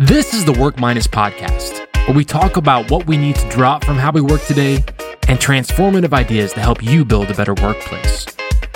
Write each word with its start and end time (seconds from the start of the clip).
This 0.00 0.32
is 0.32 0.44
the 0.44 0.52
Work 0.52 0.78
Minus 0.78 1.08
podcast, 1.08 1.84
where 2.06 2.16
we 2.16 2.24
talk 2.24 2.56
about 2.56 2.88
what 2.88 3.08
we 3.08 3.16
need 3.16 3.34
to 3.34 3.48
drop 3.48 3.82
from 3.82 3.96
how 3.96 4.12
we 4.12 4.20
work 4.20 4.40
today 4.44 4.76
and 5.26 5.40
transformative 5.40 6.12
ideas 6.12 6.52
to 6.52 6.60
help 6.60 6.80
you 6.80 7.04
build 7.04 7.32
a 7.32 7.34
better 7.34 7.52
workplace. 7.54 8.24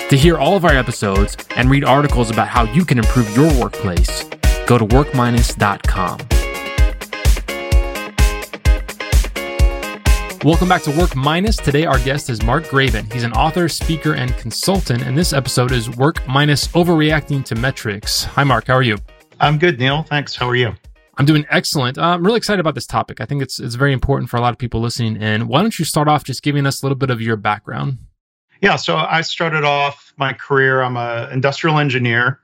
To 0.09 0.17
hear 0.17 0.37
all 0.37 0.57
of 0.57 0.65
our 0.65 0.73
episodes 0.73 1.37
and 1.55 1.71
read 1.71 1.85
articles 1.85 2.29
about 2.29 2.49
how 2.49 2.65
you 2.65 2.85
can 2.85 2.99
improve 2.99 3.37
your 3.37 3.47
workplace, 3.61 4.25
go 4.67 4.79
to 4.79 4.85
workminus.com. 4.85 6.19
Welcome 10.45 10.69
back 10.69 10.83
to 10.83 10.99
Work 10.99 11.15
Minus. 11.15 11.57
Today, 11.57 11.87
our 11.87 12.01
guest 12.01 12.31
is 12.31 12.43
Mark 12.43 12.65
Graban. 12.65 13.13
He's 13.13 13.23
an 13.23 13.33
author, 13.35 13.69
speaker, 13.69 14.15
and 14.15 14.37
consultant, 14.39 15.05
and 15.05 15.17
this 15.17 15.33
episode 15.33 15.71
is 15.71 15.89
Work 15.89 16.27
Minus 16.27 16.67
Overreacting 16.67 17.45
to 17.45 17.55
Metrics. 17.55 18.25
Hi, 18.25 18.43
Mark. 18.43 18.67
How 18.67 18.75
are 18.75 18.83
you? 18.83 18.99
I'm 19.39 19.57
good, 19.57 19.79
Neil. 19.79 20.03
Thanks. 20.03 20.35
How 20.35 20.49
are 20.49 20.57
you? 20.57 20.75
I'm 21.19 21.27
doing 21.27 21.45
excellent. 21.51 21.99
Uh, 21.99 22.03
I'm 22.03 22.25
really 22.25 22.39
excited 22.39 22.61
about 22.61 22.75
this 22.75 22.87
topic. 22.87 23.21
I 23.21 23.27
think 23.27 23.43
it's 23.43 23.59
it's 23.59 23.75
very 23.75 23.93
important 23.93 24.31
for 24.31 24.39
a 24.39 24.41
lot 24.41 24.53
of 24.53 24.59
people 24.59 24.81
listening 24.81 25.21
in. 25.21 25.47
Why 25.47 25.61
don't 25.61 25.79
you 25.79 25.85
start 25.85 26.09
off 26.09 26.25
just 26.25 26.43
giving 26.43 26.67
us 26.67 26.83
a 26.83 26.87
little 26.87 26.97
bit 26.97 27.11
of 27.11 27.21
your 27.21 27.37
background? 27.37 27.99
Yeah, 28.63 28.77
so 28.77 28.97
I 28.97 29.21
started 29.23 29.65
off 29.65 30.15
my 30.17 30.33
career. 30.33 30.83
I'm 30.83 30.97
an 30.97 31.33
industrial 31.33 31.79
engineer. 31.79 32.41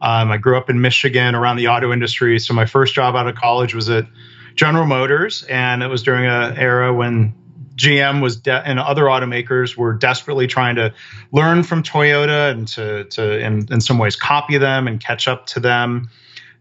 Um, 0.00 0.30
I 0.30 0.36
grew 0.36 0.56
up 0.56 0.70
in 0.70 0.80
Michigan 0.80 1.34
around 1.34 1.56
the 1.56 1.68
auto 1.68 1.92
industry. 1.92 2.38
So 2.38 2.54
my 2.54 2.66
first 2.66 2.94
job 2.94 3.16
out 3.16 3.26
of 3.26 3.34
college 3.34 3.74
was 3.74 3.90
at 3.90 4.06
General 4.54 4.86
Motors, 4.86 5.42
and 5.44 5.82
it 5.82 5.88
was 5.88 6.02
during 6.02 6.26
an 6.26 6.56
era 6.56 6.94
when 6.94 7.34
GM 7.76 8.22
was 8.22 8.36
de- 8.36 8.66
and 8.66 8.78
other 8.78 9.04
automakers 9.04 9.76
were 9.76 9.92
desperately 9.92 10.46
trying 10.46 10.76
to 10.76 10.94
learn 11.32 11.62
from 11.62 11.82
Toyota 11.82 12.50
and 12.50 12.66
to 12.68 13.04
to 13.04 13.38
in, 13.38 13.70
in 13.70 13.80
some 13.80 13.98
ways 13.98 14.16
copy 14.16 14.56
them 14.56 14.88
and 14.88 15.02
catch 15.02 15.28
up 15.28 15.46
to 15.46 15.60
them. 15.60 16.08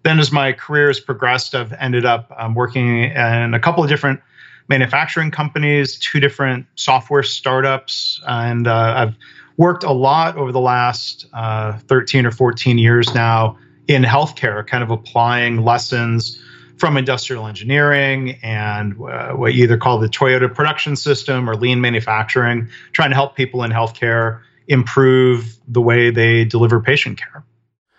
Then, 0.06 0.20
as 0.20 0.32
my 0.32 0.54
career 0.54 0.86
has 0.86 1.00
progressed, 1.00 1.56
I've 1.56 1.74
ended 1.74 2.06
up 2.06 2.32
um, 2.38 2.54
working 2.54 3.06
in 3.06 3.56
a 3.56 3.60
couple 3.60 3.84
of 3.84 3.90
different 3.90 4.22
manufacturing 4.68 5.32
companies, 5.32 5.98
two 5.98 6.20
different 6.20 6.68
software 6.76 7.24
startups, 7.24 8.22
and 8.28 8.68
uh, 8.68 8.94
I've 8.96 9.16
worked 9.58 9.84
a 9.84 9.92
lot 9.92 10.38
over 10.38 10.52
the 10.52 10.60
last 10.60 11.26
uh, 11.34 11.80
13 11.88 12.28
or 12.28 12.32
14 12.32 12.78
years 12.78 13.16
now 13.16 13.58
in 13.88 14.04
healthcare, 14.04 14.68
kind 14.68 14.84
of 14.84 14.92
applying 14.92 15.64
lessons 15.64 16.40
from 16.78 16.98
industrial 16.98 17.48
engineering 17.48 18.38
and 18.44 18.94
uh, 19.02 19.32
what 19.32 19.56
you 19.56 19.64
either 19.64 19.78
call 19.80 19.98
the 19.98 20.08
Toyota 20.08 20.54
production 20.54 20.96
system 20.96 21.50
or 21.50 21.56
lean 21.56 21.82
manufacturing, 21.82 22.70
trying 22.92 23.10
to 23.10 23.16
help 23.16 23.36
people 23.36 23.64
in 23.64 23.72
healthcare 23.72 24.42
improve 24.68 25.58
the 25.68 25.82
way 25.82 26.12
they 26.12 26.46
deliver 26.46 26.80
patient 26.80 27.18
care. 27.18 27.44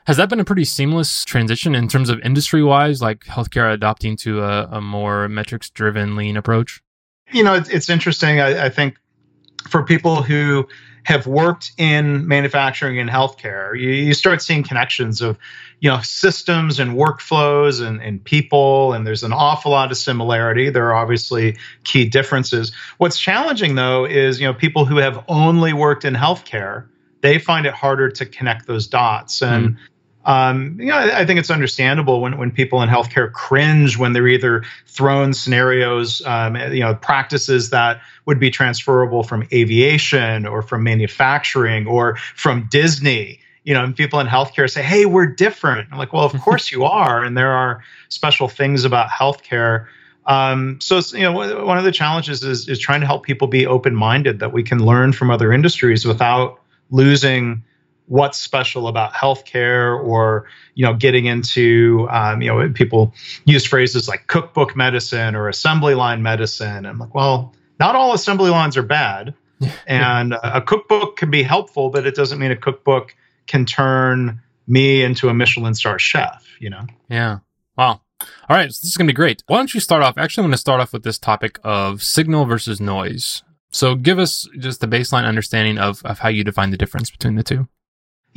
Has 0.07 0.17
that 0.19 0.29
been 0.29 0.39
a 0.39 0.45
pretty 0.45 0.65
seamless 0.65 1.25
transition 1.25 1.75
in 1.75 1.89
terms 1.89 2.11
of 2.11 2.21
industry 2.21 2.63
wise, 2.63 3.03
like 3.03 3.25
healthcare 3.25 3.73
adopting 3.73 4.17
to 4.19 4.43
a, 4.43 4.69
a 4.73 4.81
more 4.81 5.29
metrics 5.29 5.69
driven 5.71 6.15
lean 6.15 6.37
approach? 6.37 6.81
You 7.33 7.43
know, 7.43 7.55
it's, 7.55 7.69
it's 7.69 7.91
interesting. 7.91 8.41
I, 8.41 8.67
I 8.67 8.69
think 8.69 8.99
for 9.69 9.83
people 9.83 10.23
who 10.23 10.69
have 11.03 11.27
worked 11.27 11.73
in 11.77 12.27
manufacturing 12.27 13.01
and 13.01 13.11
healthcare, 13.11 13.79
you, 13.79 13.91
you 13.91 14.15
start 14.15 14.43
seeing 14.43 14.63
connections 14.63 15.21
of, 15.21 15.39
you 15.81 15.91
know, 15.91 16.01
systems 16.03 16.79
and 16.79 16.93
workflows 16.93 17.85
and, 17.85 18.01
and 18.01 18.23
people, 18.23 18.93
and 18.93 19.05
there's 19.05 19.25
an 19.25 19.33
awful 19.33 19.73
lot 19.73 19.91
of 19.91 19.97
similarity. 19.97 20.71
There 20.71 20.87
are 20.87 20.95
obviously 20.95 21.57
key 21.83 22.09
differences. 22.09 22.73
What's 22.99 23.19
challenging 23.19 23.75
though 23.75 24.05
is, 24.05 24.41
you 24.41 24.47
know, 24.47 24.55
people 24.55 24.85
who 24.85 24.99
have 24.99 25.25
only 25.27 25.73
worked 25.73 26.05
in 26.05 26.15
healthcare, 26.15 26.87
they 27.23 27.39
find 27.39 27.67
it 27.67 27.75
harder 27.75 28.09
to 28.11 28.27
connect 28.27 28.67
those 28.67 28.87
dots. 28.87 29.43
And 29.43 29.71
mm. 29.71 29.77
Um, 30.27 30.81
you 30.81 30.87
know, 30.87 30.97
I, 30.97 31.21
I, 31.21 31.25
think 31.25 31.39
it's 31.39 31.53
understandable 31.53 32.21
when, 32.21 32.37
when 32.37 32.51
people 32.51 32.83
in 32.83 32.89
healthcare 32.89 33.31
cringe 33.31 33.97
when 33.97 34.13
they're 34.13 34.27
either 34.27 34.65
thrown 34.87 35.33
scenarios, 35.33 36.21
um, 36.27 36.57
you 36.57 36.81
know, 36.81 36.97
practices 36.97 37.71
that 37.71 38.01
would 38.25 38.41
be 38.41 38.51
transferable 38.51 39.23
from 39.23 39.47
aviation 39.53 40.45
or 40.45 40.63
from 40.63 40.83
manufacturing 40.83 41.87
or 41.87 42.17
from 42.35 42.67
Disney. 42.73 43.39
You 43.63 43.75
know, 43.75 43.85
and 43.85 43.97
people 43.97 44.19
in 44.19 44.27
healthcare 44.27 44.69
say, 44.69 44.83
"Hey, 44.83 45.07
we're 45.07 45.27
different." 45.27 45.89
I'm 45.93 45.99
like, 45.99 46.13
"Well, 46.13 46.25
of 46.25 46.33
course 46.41 46.73
you 46.73 46.85
are," 46.85 47.25
and 47.25 47.37
there 47.37 47.53
are 47.53 47.85
special 48.09 48.49
things 48.49 48.85
about 48.85 49.09
healthcare. 49.09 49.87
Um, 50.27 50.81
so, 50.81 51.01
you 51.13 51.23
know, 51.23 51.33
one 51.65 51.79
of 51.79 51.85
the 51.85 51.93
challenges 51.93 52.43
is 52.43 52.69
is 52.69 52.81
trying 52.81 53.01
to 53.01 53.07
help 53.07 53.23
people 53.23 53.47
be 53.47 53.65
open 53.65 53.95
minded 53.95 54.41
that 54.41 54.53
we 54.53 54.65
can 54.65 54.85
learn 54.85 55.13
from 55.13 55.31
other 55.31 55.53
industries 55.53 56.05
without 56.05 56.61
losing 56.91 57.63
what's 58.07 58.39
special 58.39 58.89
about 58.89 59.13
healthcare 59.13 60.03
or 60.03 60.47
you 60.75 60.85
know 60.85 60.95
getting 60.95 61.27
into 61.27 62.07
um, 62.11 62.41
you 62.41 62.49
know 62.49 62.71
people 62.73 63.13
use 63.45 63.67
phrases 63.67 64.09
like 64.09 64.27
cookbook 64.27 64.77
medicine 64.77 65.35
or 65.35 65.49
assembly 65.49 65.95
line 65.95 66.23
medicine. 66.23 66.69
And 66.69 66.87
I'm 66.87 66.99
like 66.99 67.15
well 67.15 67.55
not 67.79 67.95
all 67.95 68.15
assembly 68.15 68.51
lines 68.51 68.77
are 68.77 68.83
bad. 68.83 69.35
And 69.87 70.35
a 70.35 70.61
cookbook 70.61 71.17
can 71.17 71.31
be 71.31 71.43
helpful 71.43 71.89
but 71.89 72.07
it 72.07 72.15
doesn't 72.15 72.39
mean 72.39 72.51
a 72.51 72.57
cookbook 72.57 73.17
can 73.47 73.65
turn 73.65 74.43
me 74.67 75.03
into 75.03 75.31
a 75.31 75.35
Michelin 75.35 75.75
star 75.75 75.99
chef 75.99 76.47
you 76.61 76.69
know? 76.69 76.85
Yeah. 77.09 77.39
Wow. 77.79 78.03
All 78.49 78.57
right. 78.57 78.71
So 78.71 78.81
this 78.83 78.91
is 78.91 78.97
going 78.99 79.07
to 79.07 79.13
be 79.13 79.17
great. 79.17 79.43
Why 79.47 79.57
don't 79.57 79.73
you 79.73 79.81
start 79.81 80.03
off 80.03 80.19
actually 80.19 80.43
I'm 80.43 80.49
going 80.49 80.53
to 80.53 80.59
start 80.59 80.83
off 80.83 80.93
with 80.93 81.05
this 81.05 81.19
topic 81.19 81.59
of 81.65 82.03
signal 82.03 82.45
versus 82.45 82.83
noise. 82.83 83.43
So 83.71 83.95
give 83.95 84.19
us 84.19 84.47
just 84.59 84.81
the 84.81 84.87
baseline 84.87 85.25
understanding 85.25 85.79
of, 85.79 86.05
of 86.05 86.19
how 86.19 86.29
you 86.29 86.45
define 86.45 86.71
the 86.71 86.77
difference 86.77 87.11
between 87.11 87.37
the 87.37 87.43
two 87.43 87.67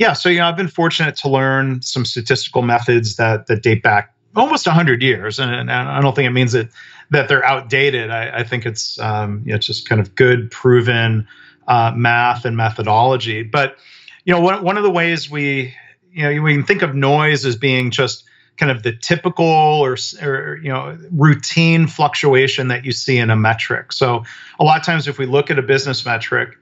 yeah, 0.00 0.14
so 0.14 0.30
you 0.30 0.38
know, 0.38 0.46
I've 0.46 0.56
been 0.56 0.66
fortunate 0.66 1.14
to 1.16 1.28
learn 1.28 1.82
some 1.82 2.06
statistical 2.06 2.62
methods 2.62 3.16
that 3.16 3.46
that 3.48 3.62
date 3.62 3.82
back 3.82 4.14
almost 4.34 4.66
100 4.66 5.02
years, 5.02 5.38
and, 5.38 5.54
and 5.54 5.70
I 5.70 6.00
don't 6.00 6.16
think 6.16 6.26
it 6.26 6.30
means 6.30 6.52
that 6.52 6.70
that 7.10 7.28
they're 7.28 7.44
outdated. 7.44 8.10
I, 8.10 8.38
I 8.38 8.44
think 8.44 8.64
it's 8.64 8.98
um, 8.98 9.42
you 9.44 9.50
know, 9.50 9.56
it's 9.56 9.66
just 9.66 9.86
kind 9.86 10.00
of 10.00 10.14
good, 10.14 10.50
proven 10.50 11.28
uh, 11.68 11.92
math 11.94 12.46
and 12.46 12.56
methodology. 12.56 13.42
But 13.42 13.76
you 14.24 14.32
know, 14.32 14.40
one 14.40 14.64
one 14.64 14.78
of 14.78 14.84
the 14.84 14.90
ways 14.90 15.30
we 15.30 15.74
you 16.10 16.22
know 16.22 16.42
we 16.42 16.54
can 16.54 16.64
think 16.64 16.80
of 16.80 16.94
noise 16.94 17.44
as 17.44 17.56
being 17.56 17.90
just 17.90 18.24
kind 18.56 18.72
of 18.72 18.82
the 18.82 18.96
typical 18.96 19.44
or, 19.44 19.98
or 20.22 20.56
you 20.62 20.70
know 20.70 20.96
routine 21.10 21.86
fluctuation 21.86 22.68
that 22.68 22.86
you 22.86 22.92
see 22.92 23.18
in 23.18 23.28
a 23.28 23.36
metric. 23.36 23.92
So 23.92 24.24
a 24.58 24.64
lot 24.64 24.80
of 24.80 24.86
times, 24.86 25.08
if 25.08 25.18
we 25.18 25.26
look 25.26 25.50
at 25.50 25.58
a 25.58 25.62
business 25.62 26.06
metric 26.06 26.56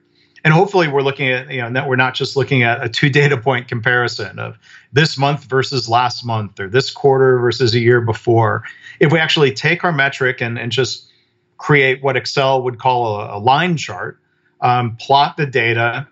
and 0.48 0.54
hopefully 0.54 0.88
we're 0.88 1.03
looking 1.03 1.28
at 1.28 1.50
you 1.50 1.60
know 1.60 1.70
that 1.70 1.86
we're 1.86 1.97
not 1.97 2.14
just 2.14 2.34
looking 2.34 2.62
at 2.62 2.82
a 2.82 2.88
two 2.88 3.10
data 3.10 3.36
point 3.36 3.69
comparison 3.69 4.38
of 4.38 4.59
this 4.94 5.19
month 5.19 5.44
versus 5.44 5.91
last 5.91 6.25
month 6.25 6.59
or 6.59 6.70
this 6.70 6.91
quarter 6.91 7.38
versus 7.38 7.75
a 7.75 7.78
year 7.78 8.00
before. 8.00 8.64
If 8.98 9.12
we 9.12 9.19
actually 9.19 9.53
take 9.53 9.84
our 9.84 9.92
metric 9.92 10.41
and, 10.41 10.58
and 10.58 10.72
just 10.72 11.06
create 11.58 12.03
what 12.03 12.16
excel 12.16 12.62
would 12.62 12.78
call 12.78 13.20
a, 13.20 13.37
a 13.37 13.38
line 13.38 13.76
chart 13.76 14.20
um, 14.62 14.97
plot 14.97 15.37
the 15.37 15.44
data 15.44 16.08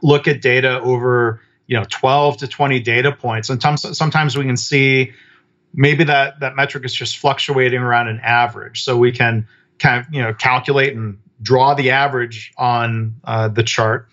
look 0.00 0.28
at 0.28 0.40
data 0.40 0.80
over 0.82 1.40
you 1.66 1.76
know 1.76 1.84
12 1.88 2.36
to 2.36 2.46
20 2.46 2.78
data 2.78 3.10
points 3.10 3.50
and 3.50 3.60
sometimes 3.60 4.38
we 4.38 4.44
can 4.44 4.56
see 4.56 5.12
maybe 5.74 6.04
that 6.04 6.38
that 6.38 6.54
metric 6.54 6.84
is 6.84 6.94
just 6.94 7.16
fluctuating 7.16 7.80
around 7.80 8.06
an 8.06 8.20
average. 8.22 8.84
So 8.84 8.96
we 8.96 9.10
can 9.10 9.48
kind 9.80 9.98
of 9.98 10.14
you 10.14 10.22
know 10.22 10.32
calculate 10.34 10.94
and 10.94 11.18
draw 11.40 11.74
the 11.74 11.90
average 11.90 12.52
on 12.56 13.16
uh, 13.24 13.48
the 13.48 13.62
chart. 13.62 14.08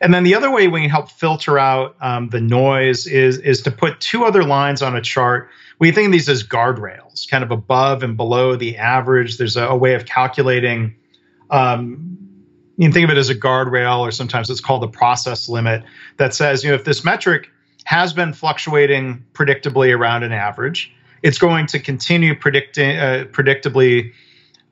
And 0.00 0.14
then 0.14 0.24
the 0.24 0.34
other 0.34 0.50
way 0.50 0.68
we 0.68 0.80
can 0.80 0.90
help 0.90 1.10
filter 1.10 1.58
out 1.58 1.96
um, 2.00 2.28
the 2.28 2.40
noise 2.40 3.06
is, 3.06 3.38
is 3.38 3.62
to 3.62 3.70
put 3.70 4.00
two 4.00 4.24
other 4.24 4.42
lines 4.42 4.82
on 4.82 4.96
a 4.96 5.02
chart. 5.02 5.50
We 5.78 5.92
think 5.92 6.06
of 6.06 6.12
these 6.12 6.28
as 6.28 6.42
guardrails, 6.42 7.28
kind 7.28 7.44
of 7.44 7.50
above 7.50 8.02
and 8.02 8.16
below 8.16 8.56
the 8.56 8.78
average. 8.78 9.36
There's 9.36 9.56
a, 9.56 9.66
a 9.66 9.76
way 9.76 9.94
of 9.94 10.06
calculating. 10.06 10.96
Um, 11.50 12.16
you 12.76 12.86
can 12.86 12.92
think 12.92 13.04
of 13.04 13.10
it 13.10 13.18
as 13.18 13.28
a 13.28 13.34
guardrail, 13.34 14.00
or 14.00 14.10
sometimes 14.10 14.48
it's 14.48 14.60
called 14.60 14.82
the 14.82 14.88
process 14.88 15.48
limit, 15.48 15.84
that 16.16 16.34
says, 16.34 16.64
you 16.64 16.70
know, 16.70 16.76
if 16.76 16.84
this 16.84 17.04
metric 17.04 17.50
has 17.84 18.12
been 18.14 18.32
fluctuating 18.32 19.24
predictably 19.34 19.94
around 19.94 20.22
an 20.22 20.32
average, 20.32 20.94
it's 21.22 21.38
going 21.38 21.66
to 21.66 21.78
continue 21.78 22.34
predicting 22.34 22.96
uh, 22.96 23.24
predictably 23.32 24.12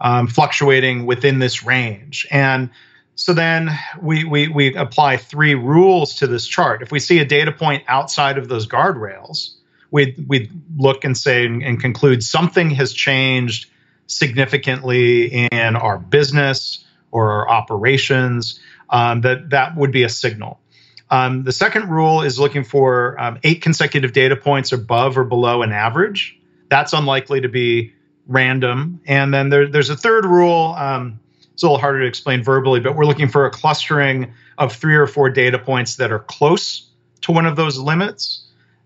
um, 0.00 0.26
fluctuating 0.26 1.06
within 1.06 1.38
this 1.38 1.64
range. 1.64 2.26
And 2.30 2.70
so 3.14 3.32
then 3.32 3.70
we, 4.00 4.24
we, 4.24 4.48
we 4.48 4.74
apply 4.74 5.16
three 5.16 5.54
rules 5.54 6.14
to 6.16 6.26
this 6.26 6.46
chart. 6.46 6.82
If 6.82 6.92
we 6.92 7.00
see 7.00 7.18
a 7.18 7.24
data 7.24 7.52
point 7.52 7.82
outside 7.88 8.38
of 8.38 8.48
those 8.48 8.66
guardrails, 8.66 9.54
we 9.90 10.14
we 10.26 10.50
look 10.76 11.04
and 11.04 11.16
say 11.16 11.46
and, 11.46 11.62
and 11.62 11.80
conclude 11.80 12.22
something 12.22 12.70
has 12.70 12.92
changed 12.92 13.70
significantly 14.06 15.46
in 15.46 15.76
our 15.76 15.98
business 15.98 16.84
or 17.10 17.30
our 17.32 17.48
operations. 17.48 18.60
Um, 18.90 19.22
that 19.22 19.50
that 19.50 19.76
would 19.76 19.92
be 19.92 20.04
a 20.04 20.08
signal. 20.08 20.60
Um, 21.10 21.44
the 21.44 21.52
second 21.52 21.88
rule 21.88 22.22
is 22.22 22.38
looking 22.38 22.64
for 22.64 23.18
um, 23.20 23.38
eight 23.42 23.62
consecutive 23.62 24.12
data 24.12 24.36
points 24.36 24.72
above 24.72 25.16
or 25.16 25.24
below 25.24 25.62
an 25.62 25.72
average. 25.72 26.38
That's 26.68 26.92
unlikely 26.92 27.42
to 27.42 27.48
be 27.48 27.94
random. 28.28 29.00
And 29.06 29.34
then 29.34 29.48
there, 29.48 29.66
there's 29.66 29.90
a 29.90 29.96
third 29.96 30.24
rule. 30.24 30.74
Um, 30.78 31.18
it's 31.52 31.62
a 31.64 31.66
little 31.66 31.78
harder 31.78 32.02
to 32.02 32.06
explain 32.06 32.44
verbally, 32.44 32.78
but 32.78 32.94
we're 32.94 33.06
looking 33.06 33.28
for 33.28 33.46
a 33.46 33.50
clustering 33.50 34.32
of 34.58 34.76
three 34.76 34.94
or 34.94 35.08
four 35.08 35.30
data 35.30 35.58
points 35.58 35.96
that 35.96 36.12
are 36.12 36.20
close 36.20 36.88
to 37.22 37.32
one 37.32 37.46
of 37.46 37.56
those 37.56 37.78
limits. 37.78 38.44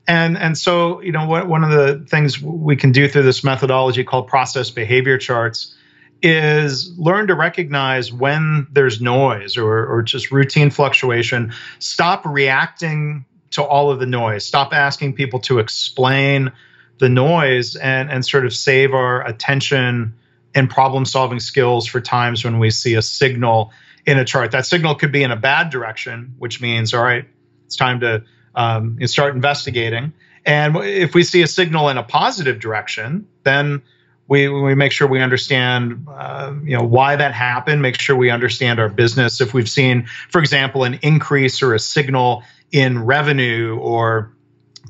And 0.09 0.39
and 0.39 0.57
so 0.57 1.01
you 1.03 1.13
know 1.13 1.27
what, 1.27 1.47
one 1.47 1.65
of 1.65 1.71
the 1.71 2.05
things 2.09 2.41
we 2.41 2.77
can 2.77 2.91
do 2.91 3.09
through 3.09 3.23
this 3.23 3.45
methodology 3.45 4.05
called 4.05 4.27
process 4.27 4.71
behavior 4.71 5.19
charts 5.19 5.77
is 6.23 6.97
learn 6.99 7.27
to 7.27 7.35
recognize 7.35 8.13
when 8.13 8.67
there's 8.71 9.01
noise 9.01 9.57
or, 9.57 9.87
or 9.87 10.03
just 10.03 10.31
routine 10.31 10.71
fluctuation. 10.71 11.53
Stop 11.79 12.25
reacting 12.25 13.25
to 13.51 13.63
all 13.63 13.91
of 13.91 14.01
the 14.01 14.07
noise. 14.07 14.47
Stop 14.47 14.73
asking 14.73 15.15
people 15.15 15.41
to 15.41 15.59
explain 15.59 16.53
the 16.99 17.09
noise 17.09 17.77
and, 17.77 18.11
and 18.11 18.25
sort 18.25 18.47
of 18.47 18.55
save 18.55 18.95
our 18.95 19.27
attention 19.27 20.15
and 20.55 20.69
problem 20.69 21.05
solving 21.05 21.41
skills 21.41 21.87
for 21.87 22.01
times 22.01 22.45
when 22.45 22.59
we 22.59 22.71
see 22.71 22.95
a 22.95 23.03
signal 23.03 23.73
in 24.07 24.19
a 24.19 24.25
chart. 24.25 24.51
That 24.51 24.67
signal 24.67 24.95
could 24.95 25.13
be 25.13 25.23
in 25.23 25.31
a 25.31 25.37
bad 25.37 25.71
direction, 25.71 26.35
which 26.39 26.61
means, 26.61 26.95
all 26.95 27.03
right, 27.03 27.25
it's 27.67 27.77
time 27.77 28.01
to 28.01 28.25
um, 28.55 28.99
start 29.07 29.35
investigating. 29.35 30.13
And 30.45 30.77
if 30.77 31.15
we 31.15 31.23
see 31.23 31.43
a 31.43 31.47
signal 31.47 31.89
in 31.89 31.99
a 31.99 32.03
positive 32.03 32.61
direction, 32.61 33.29
then 33.45 33.83
we, 34.29 34.49
we 34.49 34.75
make 34.75 34.93
sure 34.93 35.07
we 35.07 35.21
understand 35.21 36.07
uh, 36.09 36.55
you 36.65 36.77
know 36.77 36.85
why 36.85 37.17
that 37.17 37.35
happened 37.35 37.83
make 37.83 38.01
sure 38.01 38.17
we 38.17 38.31
understand 38.31 38.81
our 38.81 38.89
business 38.89 39.41
if 39.41 39.53
we've 39.53 39.69
seen 39.69 40.07
for 40.31 40.39
example 40.39 40.85
an 40.85 40.99
increase 41.03 41.61
or 41.63 41.75
a 41.75 41.79
signal 41.79 42.43
in 42.71 43.05
revenue 43.05 43.77
or 43.77 44.33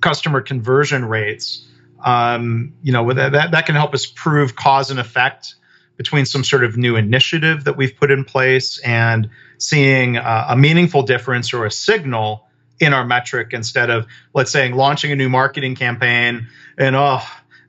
customer 0.01 0.43
conversion 0.43 1.05
rates 1.05 1.67
um, 2.05 2.75
you 2.83 2.93
know 2.93 3.13
that, 3.13 3.51
that 3.51 3.67
can 3.67 3.75
help 3.75 3.95
us 3.95 4.07
prove 4.07 4.55
cause 4.57 4.91
and 4.91 5.01
effect 5.01 5.55
between 5.97 6.25
some 6.27 6.43
sort 6.43 6.65
of 6.65 6.77
new 6.77 6.97
initiative 6.97 7.65
that 7.65 7.77
we've 7.77 7.97
put 7.97 8.11
in 8.11 8.25
place 8.25 8.81
and 8.81 9.31
seeing 9.59 10.17
uh, 10.17 10.47
a 10.49 10.57
meaningful 10.57 11.03
difference 11.03 11.53
or 11.53 11.65
a 11.67 11.71
signal 11.71 12.47
in 12.81 12.93
our 12.93 13.05
metric 13.05 13.51
instead 13.53 13.91
of 13.91 14.07
let's 14.35 14.51
say 14.51 14.73
launching 14.73 15.13
a 15.13 15.17
new 15.17 15.29
marketing 15.29 15.75
campaign 15.75 16.49
and 16.79 16.97
oh 16.97 17.23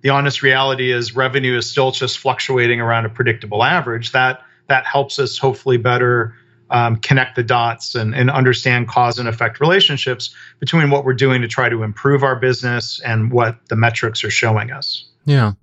the 0.04 0.10
honest 0.10 0.44
reality 0.44 0.92
is 0.92 1.16
revenue 1.16 1.58
is 1.58 1.70
still 1.70 1.92
just 1.92 2.20
fluctuating 2.20 2.80
around 2.80 3.06
a 3.06 3.10
predictable 3.10 3.64
average. 3.64 4.12
That 4.12 4.44
that 4.68 4.86
helps 4.86 5.18
us 5.18 5.38
hopefully 5.38 5.78
better 5.78 6.36
um, 6.74 6.98
connect 6.98 7.36
the 7.36 7.44
dots 7.44 7.96
and, 7.96 8.14
and 8.16 8.30
understand 8.30 8.88
cause 8.88 9.20
and 9.20 9.30
effect 9.30 9.60
relationships 9.60 10.36
between 10.60 10.90
what 10.90 11.06
we're 11.06 11.14
doing 11.14 11.42
to 11.42 11.48
try 11.48 11.70
to 11.70 11.84
improve 11.84 12.24
our 12.24 12.36
business 12.36 13.00
and 13.02 13.32
what 13.32 13.58
the 13.70 13.76
metrics 13.76 14.24
are 14.24 14.32
showing 14.32 14.72
us. 14.72 15.06
Yeah. 15.26 15.54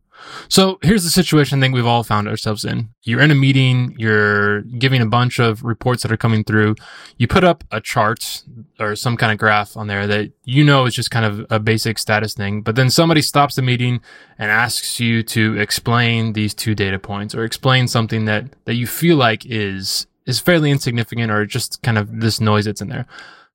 So 0.48 0.78
here's 0.82 1.02
the 1.02 1.10
situation 1.10 1.58
I 1.58 1.62
think 1.62 1.74
we've 1.74 1.86
all 1.86 2.04
found 2.04 2.28
ourselves 2.28 2.64
in. 2.64 2.90
You're 3.02 3.20
in 3.20 3.30
a 3.30 3.34
meeting, 3.34 3.94
you're 3.98 4.60
giving 4.62 5.00
a 5.00 5.06
bunch 5.06 5.38
of 5.38 5.64
reports 5.64 6.02
that 6.02 6.12
are 6.12 6.16
coming 6.16 6.44
through. 6.44 6.76
You 7.16 7.26
put 7.26 7.42
up 7.42 7.64
a 7.70 7.80
chart 7.80 8.44
or 8.78 8.94
some 8.96 9.16
kind 9.16 9.32
of 9.32 9.38
graph 9.38 9.76
on 9.76 9.86
there 9.86 10.06
that 10.06 10.30
you 10.44 10.62
know 10.62 10.84
is 10.84 10.94
just 10.94 11.10
kind 11.10 11.24
of 11.24 11.46
a 11.50 11.58
basic 11.58 11.98
status 11.98 12.34
thing, 12.34 12.62
but 12.62 12.76
then 12.76 12.90
somebody 12.90 13.22
stops 13.22 13.54
the 13.54 13.62
meeting 13.62 14.00
and 14.38 14.50
asks 14.50 15.00
you 15.00 15.22
to 15.24 15.58
explain 15.58 16.34
these 16.34 16.54
two 16.54 16.74
data 16.74 16.98
points 16.98 17.34
or 17.34 17.44
explain 17.44 17.88
something 17.88 18.26
that, 18.26 18.44
that 18.66 18.74
you 18.74 18.86
feel 18.86 19.16
like 19.16 19.46
is, 19.46 20.06
is 20.26 20.40
fairly 20.40 20.70
insignificant 20.70 21.30
or 21.30 21.46
just 21.46 21.82
kind 21.82 21.98
of 21.98 22.20
this 22.20 22.40
noise 22.40 22.64
that's 22.64 22.80
in 22.80 22.88
there 22.88 23.06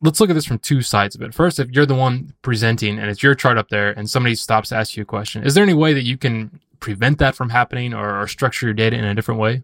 let's 0.01 0.19
look 0.19 0.29
at 0.29 0.33
this 0.33 0.45
from 0.45 0.59
two 0.59 0.81
sides 0.81 1.15
of 1.15 1.21
it. 1.21 1.33
First, 1.33 1.59
if 1.59 1.69
you're 1.71 1.85
the 1.85 1.95
one 1.95 2.33
presenting 2.41 2.99
and 2.99 3.09
it's 3.09 3.23
your 3.23 3.35
chart 3.35 3.57
up 3.57 3.69
there 3.69 3.91
and 3.91 4.09
somebody 4.09 4.35
stops 4.35 4.69
to 4.69 4.75
ask 4.75 4.95
you 4.95 5.03
a 5.03 5.05
question, 5.05 5.43
is 5.43 5.55
there 5.55 5.63
any 5.63 5.73
way 5.73 5.93
that 5.93 6.03
you 6.03 6.17
can 6.17 6.59
prevent 6.79 7.19
that 7.19 7.35
from 7.35 7.49
happening 7.49 7.93
or, 7.93 8.21
or 8.21 8.27
structure 8.27 8.67
your 8.67 8.73
data 8.73 8.95
in 8.95 9.03
a 9.03 9.15
different 9.15 9.39
way? 9.39 9.63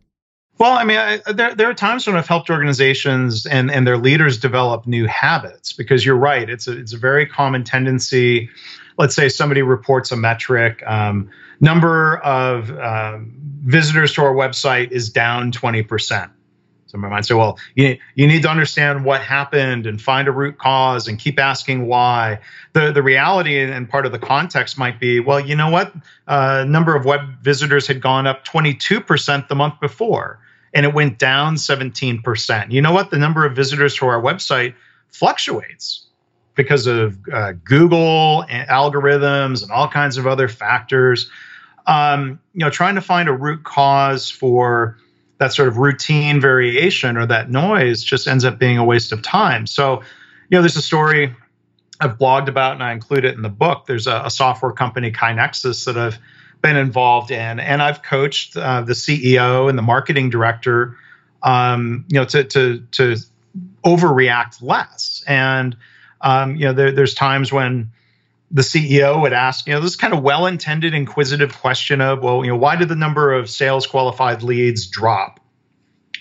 Well, 0.57 0.74
I 0.74 0.83
mean, 0.83 0.98
I, 0.98 1.18
there, 1.31 1.56
there 1.56 1.69
are 1.69 1.74
times 1.74 2.06
when 2.06 2.15
I've 2.15 2.27
helped 2.27 2.50
organizations 2.50 3.45
and, 3.45 3.71
and 3.71 3.86
their 3.88 3.98
leaders 3.98 4.38
develop 4.38 4.86
new 4.86 5.07
habits 5.07 5.74
because 5.74 6.06
you're 6.06 6.15
right. 6.15 6.50
It's 6.50 6.68
a, 6.68 6.77
it's 6.77 6.94
a 6.94 6.98
very 6.98 7.25
common 7.25 7.63
tendency. 7.63 8.50
Let's 8.98 9.15
say 9.15 9.30
somebody 9.30 9.63
reports 9.63 10.12
a 10.12 10.18
metric, 10.18 10.83
um, 10.86 11.30
number 11.62 12.18
of 12.18 12.69
um, 12.77 13.33
visitors 13.63 14.13
to 14.13 14.21
our 14.24 14.33
website 14.33 14.92
is 14.92 15.09
down 15.09 15.51
20%. 15.51 16.30
Somebody 16.91 17.11
might 17.11 17.25
say, 17.25 17.35
well, 17.35 17.57
you, 17.73 17.97
you 18.15 18.27
need 18.27 18.41
to 18.41 18.49
understand 18.49 19.05
what 19.05 19.21
happened 19.21 19.88
and 19.88 20.01
find 20.01 20.27
a 20.27 20.31
root 20.31 20.57
cause 20.57 21.07
and 21.07 21.17
keep 21.17 21.39
asking 21.39 21.88
why. 21.88 22.39
The, 22.73 22.91
the 22.91 23.01
reality 23.01 23.57
and 23.61 23.89
part 23.89 24.05
of 24.05 24.11
the 24.11 24.19
context 24.19 24.77
might 24.77 24.99
be, 24.99 25.21
well, 25.21 25.39
you 25.39 25.55
know 25.55 25.69
what? 25.69 25.93
Uh, 26.27 26.65
number 26.67 26.93
of 26.93 27.05
web 27.05 27.41
visitors 27.41 27.88
had 27.88 28.01
gone 28.01 28.27
up 28.27 28.43
22% 28.43 29.47
the 29.47 29.55
month 29.55 29.79
before, 29.79 30.39
and 30.73 30.85
it 30.85 30.93
went 30.93 31.17
down 31.17 31.55
17%. 31.55 32.71
You 32.71 32.81
know 32.81 32.91
what? 32.91 33.09
The 33.09 33.17
number 33.17 33.45
of 33.45 33.55
visitors 33.55 33.95
to 33.95 34.07
our 34.07 34.21
website 34.21 34.75
fluctuates 35.07 36.07
because 36.55 36.88
of 36.88 37.17
uh, 37.31 37.53
Google 37.63 38.43
and 38.49 38.67
algorithms 38.67 39.63
and 39.63 39.71
all 39.71 39.88
kinds 39.88 40.17
of 40.17 40.27
other 40.27 40.49
factors. 40.49 41.29
Um, 41.88 42.41
you 42.53 42.65
know, 42.65 42.69
trying 42.69 42.95
to 42.95 43.01
find 43.01 43.29
a 43.29 43.33
root 43.33 43.63
cause 43.63 44.29
for 44.29 44.97
that 45.41 45.51
sort 45.51 45.67
of 45.67 45.79
routine 45.79 46.39
variation 46.39 47.17
or 47.17 47.25
that 47.25 47.49
noise 47.49 48.03
just 48.03 48.27
ends 48.27 48.45
up 48.45 48.59
being 48.59 48.77
a 48.77 48.85
waste 48.85 49.11
of 49.11 49.23
time. 49.23 49.65
So, 49.65 50.03
you 50.49 50.57
know, 50.57 50.61
there's 50.61 50.75
a 50.75 50.83
story 50.83 51.35
I've 51.99 52.19
blogged 52.19 52.47
about 52.47 52.73
and 52.73 52.83
I 52.83 52.91
include 52.91 53.25
it 53.25 53.33
in 53.33 53.41
the 53.41 53.49
book. 53.49 53.88
There's 53.88 54.05
a, 54.05 54.21
a 54.25 54.29
software 54.29 54.71
company, 54.71 55.11
KaiNexus, 55.11 55.85
that 55.85 55.97
I've 55.97 56.19
been 56.61 56.77
involved 56.77 57.31
in, 57.31 57.59
and 57.59 57.81
I've 57.81 58.03
coached 58.03 58.55
uh, 58.55 58.83
the 58.83 58.93
CEO 58.93 59.67
and 59.67 59.75
the 59.75 59.81
marketing 59.81 60.29
director, 60.29 60.95
um, 61.41 62.05
you 62.09 62.19
know, 62.19 62.25
to 62.25 62.43
to 62.43 62.83
to 62.91 63.15
overreact 63.83 64.61
less. 64.61 65.23
And 65.25 65.75
um, 66.21 66.55
you 66.55 66.65
know, 66.65 66.73
there, 66.73 66.91
there's 66.91 67.15
times 67.15 67.51
when 67.51 67.89
the 68.51 68.62
CEO 68.62 69.21
would 69.21 69.33
ask, 69.33 69.65
you 69.65 69.74
know, 69.74 69.80
this 69.80 69.95
kind 69.95 70.13
of 70.13 70.21
well-intended, 70.21 70.94
inquisitive 70.94 71.57
question 71.57 72.01
of, 72.01 72.21
well, 72.21 72.44
you 72.44 72.51
know, 72.51 72.57
why 72.57 72.75
did 72.75 72.89
the 72.89 72.95
number 72.95 73.33
of 73.33 73.50
sales 73.50 73.88
qualified 73.88 74.44
leads 74.44 74.88
drop? 74.88 75.39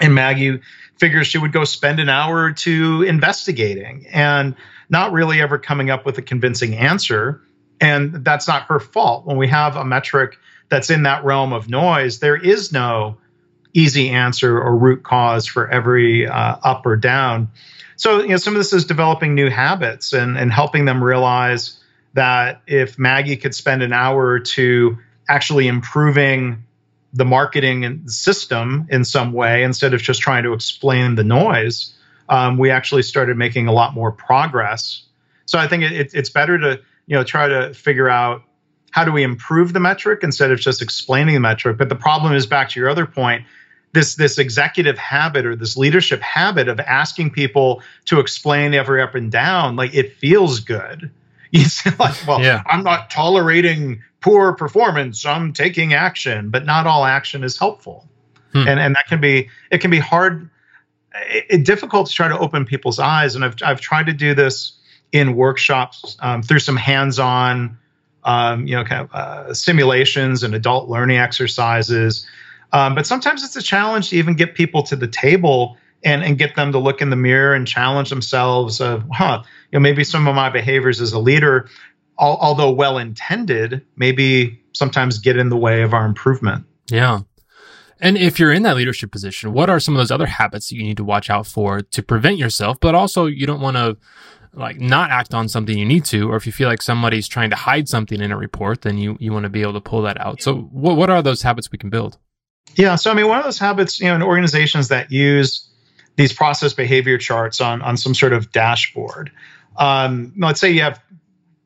And 0.01 0.15
Maggie 0.15 0.61
figures 0.99 1.27
she 1.27 1.39
would 1.39 1.53
go 1.53 1.65
spend 1.65 1.99
an 1.99 2.09
hour 2.09 2.45
or 2.45 2.53
two 2.53 3.03
investigating 3.03 4.07
and 4.13 4.55
not 4.89 5.13
really 5.13 5.41
ever 5.41 5.59
coming 5.59 5.91
up 5.91 6.07
with 6.07 6.19
a 6.19 6.23
convincing 6.23 6.75
answer. 6.75 7.43
And 7.81 8.25
that's 8.25 8.47
not 8.47 8.65
her 8.65 8.79
fault. 8.79 9.27
When 9.27 9.37
we 9.37 9.49
have 9.49 9.77
a 9.77 9.85
metric 9.85 10.39
that's 10.69 10.91
in 10.91 11.03
that 11.05 11.25
realm 11.25 11.53
of 11.53 11.69
noise, 11.69 12.21
there 12.21 12.37
is 12.37 12.71
no 12.71 13.19
easy 13.73 14.11
answer 14.11 14.61
or 14.61 14.77
root 14.77 15.03
cause 15.03 15.47
for 15.47 15.69
every 15.69 16.27
uh, 16.27 16.57
up 16.63 16.87
or 16.87 16.97
down. 16.97 17.49
So, 17.97 18.21
you 18.21 18.29
know, 18.29 18.37
some 18.37 18.55
of 18.55 18.59
this 18.59 18.73
is 18.73 18.85
developing 18.85 19.35
new 19.35 19.51
habits 19.51 20.13
and, 20.13 20.37
and 20.37 20.53
helping 20.53 20.85
them 20.85 21.03
realize 21.03 21.80
that 22.15 22.63
if 22.67 22.99
Maggie 22.99 23.37
could 23.37 23.55
spend 23.55 23.83
an 23.83 23.93
hour 23.93 24.27
or 24.27 24.41
two 24.41 24.99
actually 25.29 25.69
improving 25.69 26.65
the 27.13 27.25
marketing 27.25 28.09
system 28.09 28.87
in 28.91 29.05
some 29.05 29.33
way 29.33 29.63
instead 29.63 29.95
of 29.95 30.03
just 30.03 30.21
trying 30.21 30.45
to 30.45 30.53
explain 30.53 31.15
the 31.15 31.25
noise, 31.25 31.93
um, 32.29 32.59
we 32.59 32.71
actually 32.71 33.03
started 33.03 33.37
making 33.37 33.67
a 33.67 33.73
lot 33.73 33.95
more 33.95 34.13
progress. 34.13 35.03
So 35.47 35.59
I 35.59 35.67
think 35.67 35.85
it, 35.85 36.15
it's 36.15 36.31
better 36.31 36.59
to 36.59 36.81
you 37.07 37.17
know 37.17 37.25
try 37.25 37.49
to 37.49 37.75
figure 37.75 38.09
out 38.09 38.43
how 38.91 39.05
do 39.05 39.13
we 39.13 39.23
improve 39.23 39.73
the 39.73 39.81
metric 39.81 40.21
instead 40.23 40.51
of 40.51 40.59
just 40.59 40.83
explaining 40.83 41.35
the 41.35 41.41
metric. 41.41 41.79
But 41.79 41.89
the 41.89 41.97
problem 41.97 42.35
is 42.35 42.47
back 42.47 42.71
to 42.71 42.81
your 42.81 42.89
other 42.89 43.07
point. 43.07 43.45
This, 43.93 44.15
this 44.15 44.39
executive 44.39 44.97
habit 44.99 45.45
or 45.45 45.57
this 45.57 45.77
leadership 45.77 46.21
habit 46.21 46.69
of 46.69 46.79
asking 46.79 47.31
people 47.31 47.83
to 48.05 48.21
explain 48.21 48.73
every 48.73 49.03
up 49.03 49.17
and 49.17 49.33
down 49.33 49.75
like 49.75 49.95
it 49.95 50.13
feels 50.15 50.61
good 50.61 51.11
you 51.53 51.65
say 51.65 51.91
like, 51.99 52.15
well, 52.27 52.41
yeah. 52.41 52.63
I'm 52.67 52.85
not 52.85 53.11
tolerating 53.11 54.03
poor 54.21 54.53
performance. 54.53 55.27
I'm 55.27 55.53
taking 55.53 55.95
action, 55.95 56.51
but 56.51 56.65
not 56.65 56.87
all 56.87 57.05
action 57.05 57.43
is 57.43 57.59
helpful, 57.59 58.09
hmm. 58.53 58.69
and 58.69 58.79
and 58.79 58.95
that 58.95 59.07
can 59.09 59.21
be 59.21 59.49
it 59.71 59.79
can 59.79 59.91
be 59.91 59.99
hard, 59.99 60.49
it, 61.15 61.47
it, 61.51 61.65
difficult 61.65 62.07
to 62.09 62.13
try 62.13 62.29
to 62.29 62.39
open 62.39 62.65
people's 62.65 62.99
eyes. 62.99 63.35
And 63.35 63.45
I've 63.45 63.57
I've 63.65 63.81
tried 63.81 64.07
to 64.07 64.13
do 64.13 64.35
this 64.35 64.73
in 65.11 65.35
workshops 65.35 66.17
um, 66.21 66.41
through 66.41 66.61
some 66.61 66.77
hands-on, 66.77 67.77
um, 68.23 68.67
you 68.69 68.77
know, 68.77 68.85
kind 68.85 69.03
of 69.03 69.13
uh, 69.13 69.53
simulations 69.53 70.45
and 70.45 70.55
adult 70.55 70.89
learning 70.89 71.19
exercises. 71.19 72.25
Um, 72.73 72.95
but 72.95 73.07
sometimes 73.07 73.43
it's 73.43 73.57
a 73.57 73.63
challenge 73.63 74.11
to 74.11 74.17
even 74.17 74.35
get 74.35 74.55
people 74.55 74.85
to 74.85 74.95
the 74.95 75.09
table 75.09 75.77
and 76.05 76.23
and 76.23 76.39
get 76.39 76.55
them 76.55 76.71
to 76.73 76.79
look 76.79 77.03
in 77.03 77.11
the 77.11 77.17
mirror 77.17 77.55
and 77.55 77.67
challenge 77.67 78.11
themselves 78.11 78.81
of 78.81 79.05
huh 79.13 79.43
you 79.73 79.79
know 79.79 79.81
maybe 79.81 80.05
some 80.05 80.27
of 80.27 80.35
my 80.35 80.51
behaviors 80.51 81.01
as 81.01 81.13
a 81.13 81.19
leader 81.19 81.69
al- 82.21 82.39
although 82.41 82.71
well 82.71 82.99
intended 82.99 83.85
maybe 83.97 84.61
sometimes 84.73 85.19
get 85.19 85.37
in 85.37 85.49
the 85.49 85.57
way 85.57 85.83
of 85.83 85.93
our 85.93 86.07
improvement. 86.07 86.65
Yeah. 86.91 87.21
And 88.03 88.17
if 88.17 88.39
you're 88.39 88.53
in 88.53 88.63
that 88.63 88.77
leadership 88.77 89.11
position 89.11 89.53
what 89.53 89.71
are 89.71 89.81
some 89.81 89.95
of 89.95 89.99
those 89.99 90.11
other 90.11 90.27
habits 90.27 90.69
that 90.69 90.77
you 90.77 90.83
need 90.83 90.97
to 90.97 91.05
watch 91.05 91.31
out 91.31 91.47
for 91.47 91.81
to 91.81 92.03
prevent 92.03 92.39
yourself 92.39 92.79
but 92.81 92.95
also 92.95 93.27
you 93.27 93.47
don't 93.47 93.61
want 93.61 93.77
to 93.77 93.97
like 94.53 94.81
not 94.81 95.11
act 95.11 95.33
on 95.33 95.49
something 95.49 95.79
you 95.79 95.85
need 95.85 96.05
to 96.05 96.29
or 96.29 96.37
if 96.37 96.45
you 96.45 96.51
feel 96.51 96.69
like 96.69 96.83
somebody's 96.83 97.29
trying 97.29 97.51
to 97.51 97.57
hide 97.57 97.89
something 97.89 98.21
in 98.21 98.33
a 98.33 98.37
report 98.37 98.83
then 98.83 98.99
you 98.99 99.17
you 99.21 99.33
want 99.33 99.45
to 99.45 99.51
be 99.51 99.63
able 99.63 99.75
to 99.75 99.81
pull 99.81 100.03
that 100.03 100.21
out. 100.21 100.43
So 100.43 100.57
what, 100.57 100.97
what 100.97 101.11
are 101.11 101.23
those 101.23 101.43
habits 101.43 101.71
we 101.71 101.79
can 101.79 101.91
build? 101.91 102.19
Yeah 102.75 102.97
so 102.97 103.11
i 103.11 103.15
mean 103.15 103.29
one 103.29 103.39
of 103.39 103.45
those 103.45 103.59
habits 103.59 104.01
you 104.01 104.09
know 104.09 104.15
in 104.15 104.23
organizations 104.23 104.89
that 104.89 105.13
use 105.13 105.71
these 106.17 106.33
process 106.33 106.75
behavior 106.75 107.17
charts 107.17 107.61
on 107.61 107.81
on 107.83 107.97
some 107.97 108.15
sort 108.15 108.33
of 108.33 108.53
dashboard. 108.53 109.31
Um, 109.81 110.33
let's 110.39 110.61
say 110.61 110.71
you 110.71 110.83
have 110.83 111.03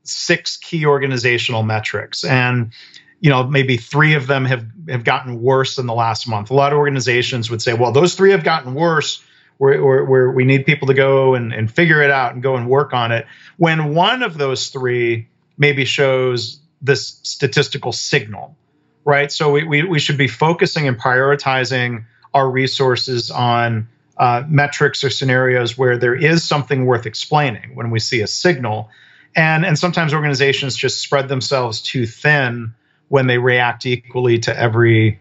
six 0.04 0.56
key 0.56 0.86
organizational 0.86 1.62
metrics 1.62 2.24
and 2.24 2.72
you 3.20 3.30
know 3.30 3.44
maybe 3.44 3.76
three 3.76 4.14
of 4.14 4.26
them 4.26 4.44
have 4.44 4.66
have 4.88 5.04
gotten 5.04 5.42
worse 5.42 5.78
in 5.78 5.86
the 5.86 5.94
last 5.94 6.26
month. 6.26 6.50
A 6.50 6.54
lot 6.54 6.72
of 6.72 6.78
organizations 6.78 7.50
would 7.50 7.60
say 7.60 7.74
well 7.74 7.92
those 7.92 8.14
three 8.14 8.30
have 8.30 8.44
gotten 8.44 8.74
worse. 8.74 9.22
Where, 9.56 10.04
where, 10.04 10.32
we 10.32 10.44
need 10.44 10.66
people 10.66 10.88
to 10.88 10.94
go 10.94 11.36
and, 11.36 11.52
and 11.52 11.70
figure 11.70 12.02
it 12.02 12.10
out 12.10 12.34
and 12.34 12.42
go 12.42 12.56
and 12.56 12.68
work 12.68 12.92
on 12.92 13.12
it. 13.12 13.24
When 13.56 13.94
one 13.94 14.24
of 14.24 14.36
those 14.36 14.66
three 14.66 15.28
maybe 15.56 15.84
shows 15.84 16.58
this 16.82 17.20
statistical 17.22 17.92
signal 17.92 18.56
right? 19.04 19.30
So 19.30 19.50
we, 19.50 19.64
we, 19.64 19.82
we 19.84 19.98
should 19.98 20.18
be 20.18 20.28
focusing 20.28 20.88
and 20.88 20.98
prioritizing 20.98 22.04
our 22.32 22.50
resources 22.50 23.30
on 23.30 23.88
uh, 24.16 24.42
metrics 24.46 25.02
or 25.02 25.10
scenarios 25.10 25.76
where 25.76 25.98
there 25.98 26.14
is 26.14 26.44
something 26.44 26.86
worth 26.86 27.06
explaining 27.06 27.74
when 27.74 27.90
we 27.90 27.98
see 27.98 28.20
a 28.20 28.26
signal. 28.26 28.88
And, 29.34 29.66
and 29.66 29.78
sometimes 29.78 30.14
organizations 30.14 30.76
just 30.76 31.00
spread 31.00 31.28
themselves 31.28 31.82
too 31.82 32.06
thin 32.06 32.74
when 33.08 33.26
they 33.26 33.38
react 33.38 33.86
equally 33.86 34.38
to 34.40 34.56
every 34.56 35.20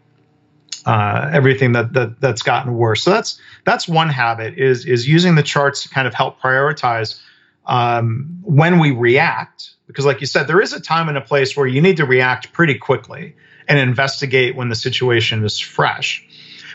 uh, 0.85 1.29
everything 1.31 1.71
that, 1.73 1.93
that 1.93 2.19
that's 2.19 2.41
gotten 2.41 2.73
worse. 2.75 3.03
So 3.03 3.11
that's 3.11 3.39
that's 3.63 3.87
one 3.87 4.09
habit 4.09 4.57
is 4.57 4.85
is 4.85 5.07
using 5.07 5.35
the 5.35 5.43
charts 5.43 5.83
to 5.83 5.89
kind 5.89 6.07
of 6.07 6.13
help 6.13 6.41
prioritize 6.41 7.21
um, 7.65 8.39
when 8.43 8.79
we 8.79 8.91
react. 8.91 9.71
Because, 9.87 10.05
like 10.05 10.21
you 10.21 10.27
said, 10.27 10.47
there 10.47 10.61
is 10.61 10.73
a 10.73 10.79
time 10.79 11.09
and 11.09 11.17
a 11.17 11.21
place 11.21 11.55
where 11.55 11.67
you 11.67 11.81
need 11.81 11.97
to 11.97 12.05
react 12.05 12.51
pretty 12.51 12.75
quickly 12.75 13.35
and 13.67 13.79
investigate 13.79 14.55
when 14.55 14.69
the 14.69 14.75
situation 14.75 15.43
is 15.43 15.59
fresh. 15.59 16.25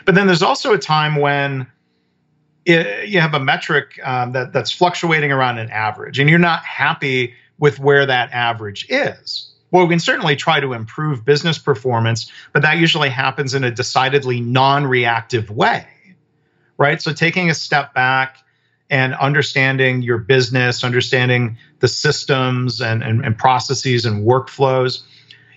But 0.05 0.15
then 0.15 0.25
there's 0.25 0.43
also 0.43 0.73
a 0.73 0.77
time 0.77 1.17
when 1.17 1.67
it, 2.69 3.09
you 3.09 3.19
have 3.19 3.33
a 3.33 3.39
metric 3.39 3.99
um, 4.03 4.33
that 4.33 4.53
that's 4.53 4.71
fluctuating 4.71 5.31
around 5.31 5.57
an 5.57 5.69
average, 5.69 6.19
and 6.19 6.29
you're 6.29 6.39
not 6.39 6.63
happy 6.63 7.33
with 7.57 7.79
where 7.79 8.05
that 8.05 8.31
average 8.31 8.85
is. 8.89 9.51
Well, 9.71 9.85
we 9.85 9.93
can 9.93 9.99
certainly 9.99 10.35
try 10.35 10.59
to 10.59 10.73
improve 10.73 11.25
business 11.25 11.57
performance, 11.57 12.31
but 12.53 12.61
that 12.63 12.77
usually 12.77 13.09
happens 13.09 13.53
in 13.53 13.63
a 13.63 13.71
decidedly 13.71 14.41
non-reactive 14.41 15.51
way, 15.51 15.87
right? 16.77 16.99
So 17.01 17.13
taking 17.13 17.49
a 17.51 17.53
step 17.53 17.93
back 17.93 18.37
and 18.89 19.13
understanding 19.13 20.01
your 20.01 20.17
business, 20.17 20.83
understanding 20.83 21.57
the 21.79 21.87
systems 21.87 22.81
and, 22.81 23.03
and, 23.03 23.23
and 23.23 23.37
processes 23.37 24.05
and 24.05 24.25
workflows, 24.25 25.03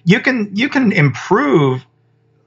you 0.04 0.20
can 0.20 0.50
you 0.54 0.68
can 0.68 0.92
improve 0.92 1.86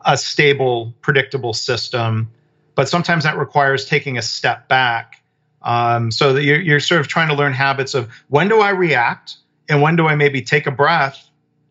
a 0.05 0.17
stable, 0.17 0.93
predictable 1.01 1.53
system 1.53 2.29
but 2.75 2.89
sometimes 2.89 3.23
that 3.23 3.37
requires 3.37 3.85
taking 3.85 4.17
a 4.17 4.21
step 4.21 4.67
back 4.67 5.21
um, 5.61 6.11
so 6.11 6.33
that 6.33 6.43
you're, 6.43 6.61
you're 6.61 6.79
sort 6.79 7.01
of 7.01 7.07
trying 7.07 7.29
to 7.29 7.33
learn 7.33 7.53
habits 7.53 7.93
of 7.93 8.11
when 8.27 8.47
do 8.47 8.59
I 8.59 8.69
react 8.69 9.37
and 9.67 9.81
when 9.81 9.95
do 9.95 10.07
I 10.07 10.15
maybe 10.15 10.41
take 10.41 10.67
a 10.67 10.71
breath 10.71 11.29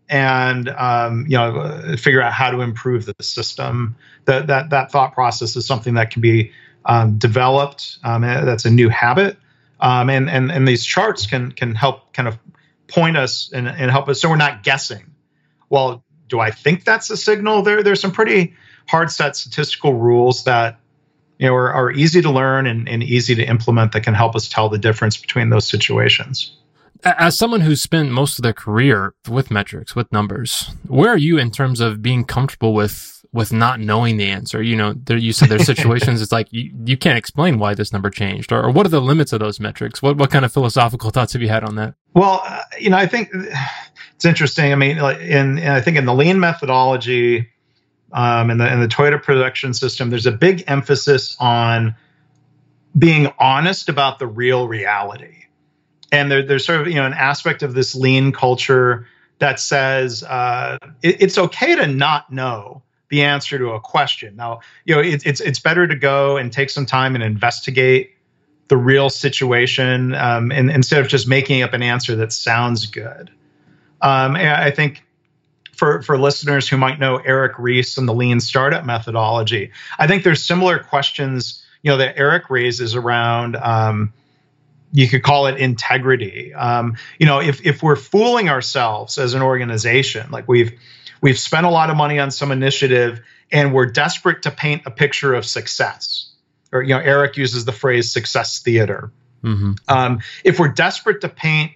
and 0.08 0.68
um, 0.68 1.24
you 1.28 1.36
know 1.36 1.58
uh, 1.58 1.96
figure 1.96 2.20
out 2.20 2.32
how 2.32 2.50
to 2.50 2.60
improve 2.60 3.06
the 3.06 3.14
system. 3.22 3.96
That 4.26 4.48
that 4.48 4.70
that 4.70 4.90
thought 4.90 5.14
process 5.14 5.56
is 5.56 5.66
something 5.66 5.94
that 5.94 6.10
can 6.10 6.22
be 6.22 6.52
um, 6.84 7.18
developed. 7.18 7.98
Um, 8.04 8.22
that's 8.22 8.64
a 8.64 8.70
new 8.70 8.88
habit, 8.88 9.38
um, 9.80 10.10
and 10.10 10.28
and 10.28 10.50
and 10.50 10.66
these 10.66 10.84
charts 10.84 11.26
can 11.26 11.52
can 11.52 11.74
help 11.74 12.12
kind 12.12 12.28
of 12.28 12.38
point 12.86 13.16
us 13.16 13.50
and, 13.52 13.66
and 13.66 13.90
help 13.90 14.08
us 14.08 14.20
so 14.20 14.28
we're 14.28 14.36
not 14.36 14.62
guessing. 14.62 15.10
Well, 15.70 16.04
do 16.28 16.40
I 16.40 16.50
think 16.50 16.84
that's 16.84 17.10
a 17.10 17.16
signal? 17.16 17.62
There 17.62 17.82
there's 17.82 18.00
some 18.00 18.12
pretty 18.12 18.54
hard 18.88 19.10
set 19.10 19.36
statistical 19.36 19.94
rules 19.94 20.44
that 20.44 20.78
you 21.38 21.48
know, 21.48 21.54
are, 21.54 21.72
are 21.72 21.90
easy 21.90 22.22
to 22.22 22.30
learn 22.30 22.66
and, 22.66 22.88
and 22.88 23.02
easy 23.02 23.34
to 23.34 23.44
implement 23.44 23.92
that 23.92 24.02
can 24.02 24.14
help 24.14 24.36
us 24.36 24.48
tell 24.48 24.68
the 24.68 24.78
difference 24.78 25.16
between 25.16 25.50
those 25.50 25.68
situations. 25.68 26.56
As 27.02 27.36
someone 27.36 27.60
who's 27.60 27.82
spent 27.82 28.10
most 28.10 28.38
of 28.38 28.42
their 28.42 28.54
career 28.54 29.14
with 29.28 29.50
metrics, 29.50 29.94
with 29.94 30.10
numbers, 30.10 30.70
where 30.86 31.10
are 31.10 31.18
you 31.18 31.38
in 31.38 31.50
terms 31.50 31.80
of 31.80 32.00
being 32.00 32.24
comfortable 32.24 32.72
with 32.72 33.10
with 33.32 33.52
not 33.52 33.80
knowing 33.80 34.16
the 34.16 34.26
answer? 34.26 34.62
You 34.62 34.76
know, 34.76 34.94
there, 34.94 35.18
you 35.18 35.32
said 35.34 35.48
there's 35.48 35.66
situations 35.66 36.22
it's 36.22 36.32
like 36.32 36.50
you, 36.50 36.72
you 36.86 36.96
can't 36.96 37.18
explain 37.18 37.58
why 37.58 37.74
this 37.74 37.92
number 37.92 38.08
changed, 38.08 38.52
or, 38.52 38.62
or, 38.62 38.70
what 38.70 38.86
are 38.86 38.90
the 38.90 39.02
limits 39.02 39.32
of 39.34 39.40
those 39.40 39.60
metrics? 39.60 40.00
What 40.00 40.16
what 40.16 40.30
kind 40.30 40.46
of 40.46 40.52
philosophical 40.52 41.10
thoughts 41.10 41.34
have 41.34 41.42
you 41.42 41.48
had 41.48 41.64
on 41.64 41.74
that? 41.76 41.94
Well, 42.14 42.40
uh, 42.42 42.62
you 42.80 42.88
know, 42.88 42.96
I 42.96 43.06
think 43.06 43.28
it's 44.14 44.24
interesting. 44.24 44.72
I 44.72 44.76
mean, 44.76 44.96
in, 44.96 45.58
in 45.58 45.68
I 45.68 45.82
think 45.82 45.98
in 45.98 46.06
the 46.06 46.14
lean 46.14 46.40
methodology, 46.40 47.50
um, 48.14 48.48
and 48.48 48.60
the 48.60 48.64
and 48.64 48.80
the 48.80 48.86
Toyota 48.86 49.20
production 49.20 49.74
system, 49.74 50.08
there's 50.08 50.24
a 50.24 50.32
big 50.32 50.64
emphasis 50.68 51.36
on 51.40 51.96
being 52.96 53.30
honest 53.40 53.88
about 53.88 54.20
the 54.20 54.26
real 54.26 54.68
reality. 54.68 55.44
And 56.12 56.30
there, 56.30 56.42
there's 56.46 56.64
sort 56.64 56.80
of 56.80 56.86
you 56.86 56.94
know 56.94 57.06
an 57.06 57.12
aspect 57.12 57.64
of 57.64 57.74
this 57.74 57.94
lean 57.94 58.30
culture 58.30 59.08
that 59.40 59.58
says 59.58 60.22
uh, 60.22 60.78
it, 61.02 61.22
it's 61.22 61.36
okay 61.36 61.74
to 61.74 61.88
not 61.88 62.32
know 62.32 62.82
the 63.08 63.22
answer 63.22 63.58
to 63.58 63.70
a 63.70 63.80
question. 63.80 64.36
Now, 64.36 64.60
you 64.84 64.94
know, 64.94 65.00
it, 65.00 65.26
it's 65.26 65.40
it's 65.40 65.58
better 65.58 65.88
to 65.88 65.96
go 65.96 66.36
and 66.36 66.52
take 66.52 66.70
some 66.70 66.86
time 66.86 67.16
and 67.16 67.24
investigate 67.24 68.12
the 68.68 68.76
real 68.76 69.10
situation 69.10 70.14
um, 70.14 70.52
and, 70.52 70.70
instead 70.70 71.00
of 71.00 71.08
just 71.08 71.26
making 71.26 71.62
up 71.62 71.72
an 71.72 71.82
answer 71.82 72.14
that 72.16 72.32
sounds 72.32 72.86
good. 72.86 73.30
Um, 74.00 74.36
I 74.36 74.70
think 74.70 75.04
for, 75.76 76.02
for 76.02 76.18
listeners 76.18 76.68
who 76.68 76.76
might 76.76 76.98
know 76.98 77.16
Eric 77.16 77.58
Ries 77.58 77.98
and 77.98 78.08
the 78.08 78.14
lean 78.14 78.40
startup 78.40 78.84
methodology, 78.84 79.72
I 79.98 80.06
think 80.06 80.24
there's 80.24 80.44
similar 80.44 80.78
questions, 80.78 81.64
you 81.82 81.90
know, 81.90 81.98
that 81.98 82.18
Eric 82.18 82.50
raises 82.50 82.94
around 82.94 83.56
um, 83.56 84.12
you 84.94 85.08
could 85.08 85.24
call 85.24 85.48
it 85.48 85.58
integrity. 85.58 86.54
Um, 86.54 86.96
you 87.18 87.26
know, 87.26 87.40
if 87.40 87.66
if 87.66 87.82
we're 87.82 87.96
fooling 87.96 88.48
ourselves 88.48 89.18
as 89.18 89.34
an 89.34 89.42
organization, 89.42 90.30
like 90.30 90.48
we've 90.48 90.78
we've 91.20 91.38
spent 91.38 91.66
a 91.66 91.70
lot 91.70 91.90
of 91.90 91.96
money 91.96 92.20
on 92.20 92.30
some 92.30 92.52
initiative 92.52 93.20
and 93.50 93.74
we're 93.74 93.86
desperate 93.86 94.42
to 94.42 94.52
paint 94.52 94.82
a 94.86 94.92
picture 94.92 95.34
of 95.34 95.44
success, 95.44 96.32
or 96.72 96.80
you 96.80 96.94
know, 96.94 97.00
Eric 97.00 97.36
uses 97.36 97.64
the 97.64 97.72
phrase 97.72 98.12
"success 98.12 98.60
theater." 98.60 99.10
Mm-hmm. 99.42 99.72
Um, 99.88 100.20
if 100.44 100.60
we're 100.60 100.72
desperate 100.72 101.20
to 101.22 101.28
paint 101.28 101.72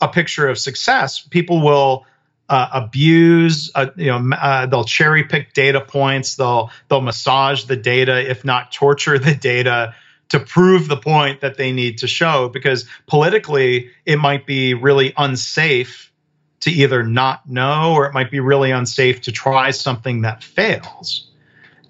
a 0.00 0.08
picture 0.08 0.48
of 0.48 0.58
success, 0.58 1.20
people 1.20 1.60
will 1.60 2.06
uh, 2.52 2.68
abuse 2.74 3.70
uh, 3.74 3.86
you 3.96 4.08
know 4.08 4.36
uh, 4.36 4.66
they'll 4.66 4.84
cherry 4.84 5.24
pick 5.24 5.54
data 5.54 5.80
points. 5.80 6.36
They'll 6.36 6.70
they'll 6.88 7.00
massage 7.00 7.64
the 7.64 7.76
data 7.76 8.30
if 8.30 8.44
not 8.44 8.70
torture 8.70 9.18
the 9.18 9.34
data 9.34 9.94
to 10.28 10.38
prove 10.38 10.86
the 10.86 10.98
point 10.98 11.40
that 11.40 11.56
they 11.56 11.72
need 11.72 11.98
to 11.98 12.06
show 12.06 12.50
because 12.50 12.86
politically 13.06 13.90
it 14.04 14.16
might 14.16 14.46
be 14.46 14.74
really 14.74 15.14
unsafe 15.16 16.12
to 16.60 16.70
either 16.70 17.02
not 17.02 17.48
know 17.48 17.94
or 17.94 18.04
it 18.04 18.12
might 18.12 18.30
be 18.30 18.38
really 18.38 18.70
unsafe 18.70 19.22
to 19.22 19.32
try 19.32 19.70
something 19.70 20.20
that 20.22 20.44
fails. 20.44 21.30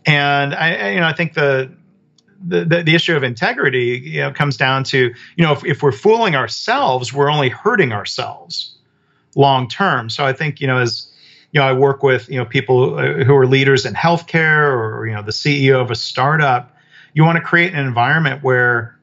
And 0.06 0.54
i 0.54 0.92
you 0.92 1.00
know 1.00 1.06
i 1.06 1.12
think 1.12 1.34
the 1.34 1.76
the, 2.44 2.64
the, 2.64 2.82
the 2.82 2.94
issue 2.94 3.16
of 3.16 3.24
integrity 3.24 4.00
you 4.04 4.20
know 4.20 4.30
comes 4.30 4.56
down 4.56 4.84
to 4.84 5.12
you 5.36 5.44
know 5.44 5.52
if, 5.52 5.64
if 5.64 5.82
we're 5.82 5.92
fooling 5.92 6.36
ourselves 6.36 7.12
we're 7.12 7.30
only 7.30 7.48
hurting 7.48 7.92
ourselves 7.92 8.71
long 9.34 9.68
term. 9.68 10.10
So 10.10 10.24
I 10.24 10.32
think 10.32 10.60
you 10.60 10.66
know 10.66 10.78
as 10.78 11.06
you 11.52 11.60
know 11.60 11.66
I 11.66 11.72
work 11.72 12.02
with 12.02 12.28
you 12.28 12.38
know 12.38 12.44
people 12.44 12.98
uh, 12.98 13.24
who 13.24 13.34
are 13.34 13.46
leaders 13.46 13.86
in 13.86 13.94
healthcare 13.94 14.72
or 14.72 15.06
you 15.06 15.14
know 15.14 15.22
the 15.22 15.32
CEO 15.32 15.80
of 15.80 15.90
a 15.90 15.96
startup. 15.96 16.76
You 17.14 17.24
want 17.24 17.36
to 17.36 17.42
create 17.42 17.74
an 17.74 17.86
environment 17.86 18.42
where 18.42 18.98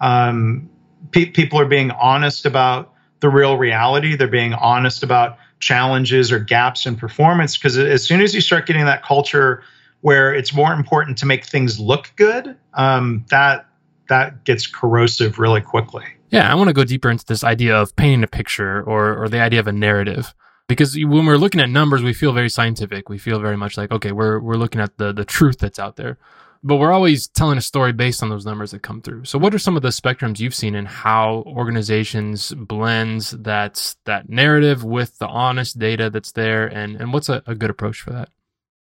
um, 0.00 0.68
pe- 1.10 1.26
people 1.26 1.60
are 1.60 1.66
being 1.66 1.90
honest 1.92 2.46
about 2.46 2.92
the 3.20 3.28
real 3.28 3.58
reality. 3.58 4.16
They're 4.16 4.28
being 4.28 4.54
honest 4.54 5.02
about 5.02 5.36
challenges 5.60 6.32
or 6.32 6.38
gaps 6.38 6.86
in 6.86 6.96
performance 6.96 7.56
because 7.56 7.76
as 7.76 8.02
soon 8.02 8.22
as 8.22 8.34
you 8.34 8.40
start 8.40 8.66
getting 8.66 8.86
that 8.86 9.02
culture 9.02 9.62
where 10.00 10.34
it's 10.34 10.54
more 10.54 10.72
important 10.72 11.18
to 11.18 11.26
make 11.26 11.44
things 11.44 11.78
look 11.78 12.10
good, 12.16 12.56
um, 12.74 13.24
that 13.28 13.66
that 14.08 14.44
gets 14.44 14.66
corrosive 14.66 15.38
really 15.38 15.60
quickly. 15.60 16.04
Yeah, 16.30 16.50
I 16.50 16.54
want 16.54 16.68
to 16.68 16.74
go 16.74 16.84
deeper 16.84 17.10
into 17.10 17.26
this 17.26 17.44
idea 17.44 17.76
of 17.76 17.94
painting 17.96 18.22
a 18.22 18.28
picture 18.28 18.82
or 18.82 19.22
or 19.22 19.28
the 19.28 19.40
idea 19.40 19.60
of 19.60 19.66
a 19.66 19.72
narrative. 19.72 20.34
Because 20.68 20.96
when 20.96 21.26
we're 21.26 21.36
looking 21.36 21.60
at 21.60 21.68
numbers, 21.68 22.02
we 22.02 22.12
feel 22.12 22.32
very 22.32 22.48
scientific. 22.48 23.08
We 23.08 23.18
feel 23.18 23.40
very 23.40 23.56
much 23.56 23.76
like, 23.76 23.90
okay, 23.90 24.12
we're 24.12 24.38
we're 24.38 24.54
looking 24.54 24.80
at 24.80 24.96
the 24.98 25.12
the 25.12 25.24
truth 25.24 25.58
that's 25.58 25.78
out 25.78 25.96
there. 25.96 26.18
But 26.62 26.76
we're 26.76 26.92
always 26.92 27.26
telling 27.26 27.56
a 27.56 27.62
story 27.62 27.92
based 27.92 28.22
on 28.22 28.28
those 28.28 28.44
numbers 28.44 28.70
that 28.72 28.82
come 28.82 29.00
through. 29.00 29.24
So 29.24 29.38
what 29.38 29.54
are 29.54 29.58
some 29.58 29.76
of 29.76 29.82
the 29.82 29.88
spectrums 29.88 30.40
you've 30.40 30.54
seen 30.54 30.74
in 30.74 30.84
how 30.84 31.42
organizations 31.46 32.52
blends 32.52 33.30
that 33.30 33.96
that 34.04 34.28
narrative 34.28 34.84
with 34.84 35.18
the 35.18 35.26
honest 35.26 35.78
data 35.78 36.10
that's 36.10 36.32
there 36.32 36.66
and, 36.66 36.96
and 36.96 37.14
what's 37.14 37.30
a, 37.30 37.42
a 37.46 37.54
good 37.54 37.70
approach 37.70 38.02
for 38.02 38.10
that? 38.12 38.28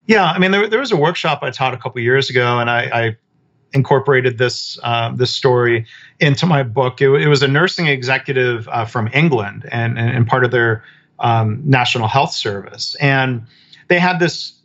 Yeah, 0.06 0.24
I 0.24 0.38
mean, 0.38 0.50
there, 0.50 0.66
there 0.66 0.80
was 0.80 0.90
a 0.90 0.96
workshop 0.96 1.42
I 1.42 1.50
taught 1.50 1.74
a 1.74 1.76
couple 1.76 2.00
years 2.00 2.30
ago, 2.30 2.58
and 2.58 2.70
I, 2.70 2.80
I 2.92 3.16
incorporated 3.72 4.38
this 4.38 4.78
uh, 4.82 5.14
this 5.14 5.30
story 5.30 5.86
into 6.20 6.46
my 6.46 6.62
book. 6.62 7.00
It, 7.00 7.10
it 7.10 7.28
was 7.28 7.42
a 7.42 7.48
nursing 7.48 7.86
executive 7.86 8.68
uh, 8.68 8.84
from 8.84 9.08
England 9.12 9.68
and, 9.70 9.98
and, 9.98 10.26
part 10.26 10.44
of 10.44 10.50
their 10.50 10.84
um, 11.18 11.62
National 11.64 12.08
Health 12.08 12.32
Service, 12.32 12.94
and 12.96 13.46
they 13.88 13.98
had 13.98 14.18
this 14.18 14.58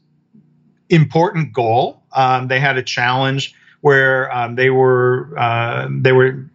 important 0.89 1.53
goal. 1.53 2.03
Um, 2.11 2.47
they 2.47 2.59
had 2.59 2.77
a 2.77 2.83
challenge 2.83 3.55
where 3.81 4.33
um, 4.33 4.55
they 4.55 4.69
were 4.69 5.33
uh, 5.37 5.87
they 5.91 6.11
were 6.11 6.49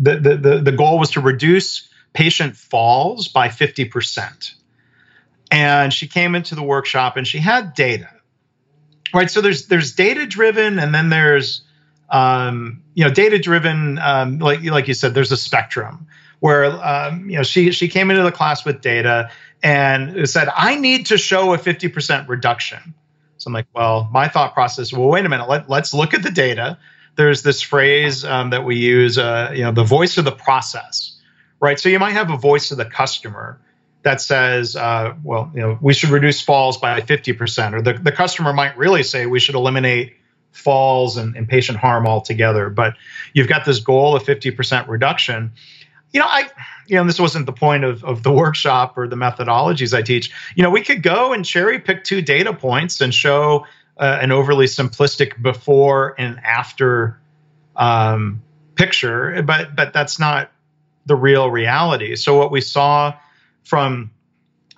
the, 0.00 0.16
the 0.16 0.60
the 0.62 0.72
goal 0.72 0.98
was 0.98 1.10
to 1.12 1.20
reduce 1.20 1.88
patient 2.12 2.56
falls 2.56 3.28
by 3.28 3.48
50%. 3.48 4.54
And 5.50 5.92
she 5.92 6.08
came 6.08 6.34
into 6.34 6.54
the 6.54 6.62
workshop 6.62 7.16
and 7.16 7.26
she 7.26 7.38
had 7.38 7.74
data. 7.74 8.08
Right. 9.14 9.30
So 9.30 9.40
there's 9.40 9.68
there's 9.68 9.94
data 9.94 10.26
driven 10.26 10.78
and 10.78 10.94
then 10.94 11.08
there's 11.08 11.62
um, 12.10 12.82
you 12.94 13.04
know 13.04 13.10
data 13.10 13.38
driven 13.38 13.98
um, 13.98 14.38
like 14.38 14.62
like 14.64 14.88
you 14.88 14.94
said 14.94 15.14
there's 15.14 15.32
a 15.32 15.36
spectrum 15.36 16.06
where 16.40 16.64
um, 16.64 17.28
you 17.28 17.36
know 17.36 17.42
she 17.42 17.70
she 17.72 17.88
came 17.88 18.10
into 18.10 18.22
the 18.22 18.32
class 18.32 18.64
with 18.64 18.80
data 18.80 19.30
and 19.62 20.28
said 20.28 20.48
I 20.54 20.76
need 20.76 21.06
to 21.06 21.18
show 21.18 21.52
a 21.52 21.58
50% 21.58 22.28
reduction. 22.28 22.94
So 23.38 23.48
I'm 23.48 23.54
like, 23.54 23.66
well, 23.72 24.08
my 24.12 24.28
thought 24.28 24.54
process. 24.54 24.92
Well, 24.92 25.08
wait 25.08 25.24
a 25.24 25.28
minute. 25.28 25.48
Let, 25.48 25.70
let's 25.70 25.94
look 25.94 26.12
at 26.12 26.24
the 26.24 26.30
data. 26.30 26.76
There's 27.14 27.42
this 27.42 27.62
phrase 27.62 28.24
um, 28.24 28.50
that 28.50 28.64
we 28.64 28.76
use, 28.76 29.16
uh, 29.16 29.52
you 29.54 29.62
know, 29.62 29.70
the 29.70 29.84
voice 29.84 30.18
of 30.18 30.24
the 30.24 30.32
process 30.32 31.18
right? 31.60 31.78
So 31.78 31.88
you 31.88 31.98
might 31.98 32.12
have 32.12 32.30
a 32.30 32.36
voice 32.36 32.70
of 32.70 32.78
the 32.78 32.84
customer 32.84 33.60
that 34.02 34.20
says, 34.20 34.76
uh, 34.76 35.14
well, 35.24 35.50
you 35.54 35.60
know, 35.60 35.78
we 35.80 35.92
should 35.92 36.10
reduce 36.10 36.40
falls 36.40 36.78
by 36.78 37.00
50%, 37.00 37.74
or 37.74 37.82
the, 37.82 37.94
the 37.94 38.12
customer 38.12 38.52
might 38.52 38.76
really 38.76 39.02
say 39.02 39.26
we 39.26 39.40
should 39.40 39.54
eliminate 39.54 40.14
falls 40.58 41.16
and, 41.16 41.36
and 41.36 41.48
patient 41.48 41.78
harm 41.78 42.06
altogether. 42.06 42.68
But 42.68 42.94
you've 43.32 43.48
got 43.48 43.64
this 43.64 43.80
goal 43.80 44.16
of 44.16 44.24
50% 44.24 44.88
reduction. 44.88 45.52
You 46.12 46.20
know, 46.20 46.26
I, 46.26 46.48
you 46.86 46.96
know, 46.96 47.04
this 47.04 47.20
wasn't 47.20 47.46
the 47.46 47.52
point 47.52 47.84
of, 47.84 48.04
of 48.04 48.22
the 48.22 48.32
workshop 48.32 48.96
or 48.96 49.06
the 49.06 49.16
methodologies 49.16 49.96
I 49.96 50.02
teach. 50.02 50.32
You 50.54 50.62
know, 50.62 50.70
we 50.70 50.82
could 50.82 51.02
go 51.02 51.32
and 51.32 51.44
cherry 51.44 51.78
pick 51.78 52.04
two 52.04 52.22
data 52.22 52.52
points 52.52 53.00
and 53.00 53.14
show 53.14 53.66
uh, 53.98 54.18
an 54.20 54.32
overly 54.32 54.66
simplistic 54.66 55.40
before 55.40 56.14
and 56.18 56.38
after 56.40 57.18
um, 57.76 58.42
picture, 58.74 59.42
but 59.42 59.74
but 59.76 59.92
that's 59.92 60.18
not 60.18 60.50
the 61.06 61.16
real 61.16 61.50
reality. 61.50 62.16
So 62.16 62.36
what 62.36 62.50
we 62.50 62.60
saw 62.60 63.14
from 63.64 64.10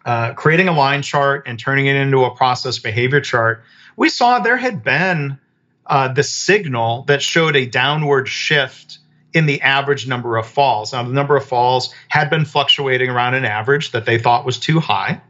uh, 0.04 0.32
creating 0.34 0.68
a 0.68 0.72
line 0.72 1.02
chart 1.02 1.44
and 1.46 1.58
turning 1.58 1.86
it 1.86 1.96
into 1.96 2.24
a 2.24 2.34
process 2.34 2.78
behavior 2.78 3.20
chart, 3.20 3.62
we 3.96 4.08
saw 4.08 4.38
there 4.38 4.56
had 4.56 4.82
been 4.82 5.38
uh, 5.86 6.08
the 6.08 6.22
signal 6.22 7.02
that 7.02 7.22
showed 7.22 7.56
a 7.56 7.66
downward 7.66 8.28
shift 8.28 8.98
in 9.32 9.46
the 9.46 9.60
average 9.62 10.06
number 10.06 10.36
of 10.36 10.46
falls. 10.46 10.92
Now, 10.92 11.02
the 11.02 11.12
number 11.12 11.36
of 11.36 11.44
falls 11.44 11.94
had 12.08 12.30
been 12.30 12.44
fluctuating 12.44 13.10
around 13.10 13.34
an 13.34 13.44
average 13.44 13.92
that 13.92 14.06
they 14.06 14.18
thought 14.18 14.44
was 14.44 14.58
too 14.58 14.80
high. 14.80 15.20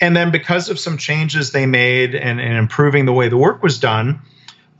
And 0.00 0.16
then, 0.16 0.30
because 0.30 0.70
of 0.70 0.78
some 0.78 0.96
changes 0.96 1.50
they 1.50 1.66
made 1.66 2.14
and, 2.14 2.40
and 2.40 2.56
improving 2.56 3.04
the 3.04 3.12
way 3.12 3.28
the 3.28 3.36
work 3.36 3.62
was 3.62 3.80
done, 3.80 4.20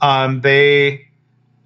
um, 0.00 0.40
they 0.40 1.09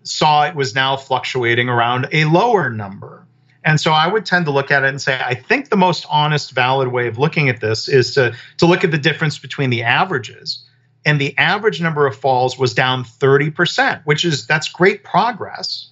saw 0.04 0.46
it 0.46 0.54
was 0.54 0.74
now 0.74 0.96
fluctuating 0.96 1.68
around 1.68 2.08
a 2.12 2.24
lower 2.24 2.70
number. 2.70 3.26
And 3.64 3.80
so 3.80 3.92
I 3.92 4.08
would 4.08 4.26
tend 4.26 4.46
to 4.46 4.50
look 4.50 4.70
at 4.70 4.82
it 4.84 4.88
and 4.88 5.00
say, 5.00 5.20
I 5.24 5.34
think 5.34 5.68
the 5.68 5.76
most 5.76 6.06
honest, 6.10 6.50
valid 6.52 6.88
way 6.88 7.06
of 7.06 7.18
looking 7.18 7.48
at 7.48 7.60
this 7.60 7.88
is 7.88 8.14
to, 8.14 8.34
to 8.56 8.66
look 8.66 8.82
at 8.82 8.90
the 8.90 8.98
difference 8.98 9.38
between 9.38 9.70
the 9.70 9.84
averages. 9.84 10.64
And 11.04 11.20
the 11.20 11.36
average 11.36 11.80
number 11.80 12.06
of 12.06 12.16
falls 12.16 12.58
was 12.58 12.74
down 12.74 13.04
30%, 13.04 14.02
which 14.04 14.24
is 14.24 14.46
that's 14.46 14.68
great 14.68 15.02
progress. 15.04 15.88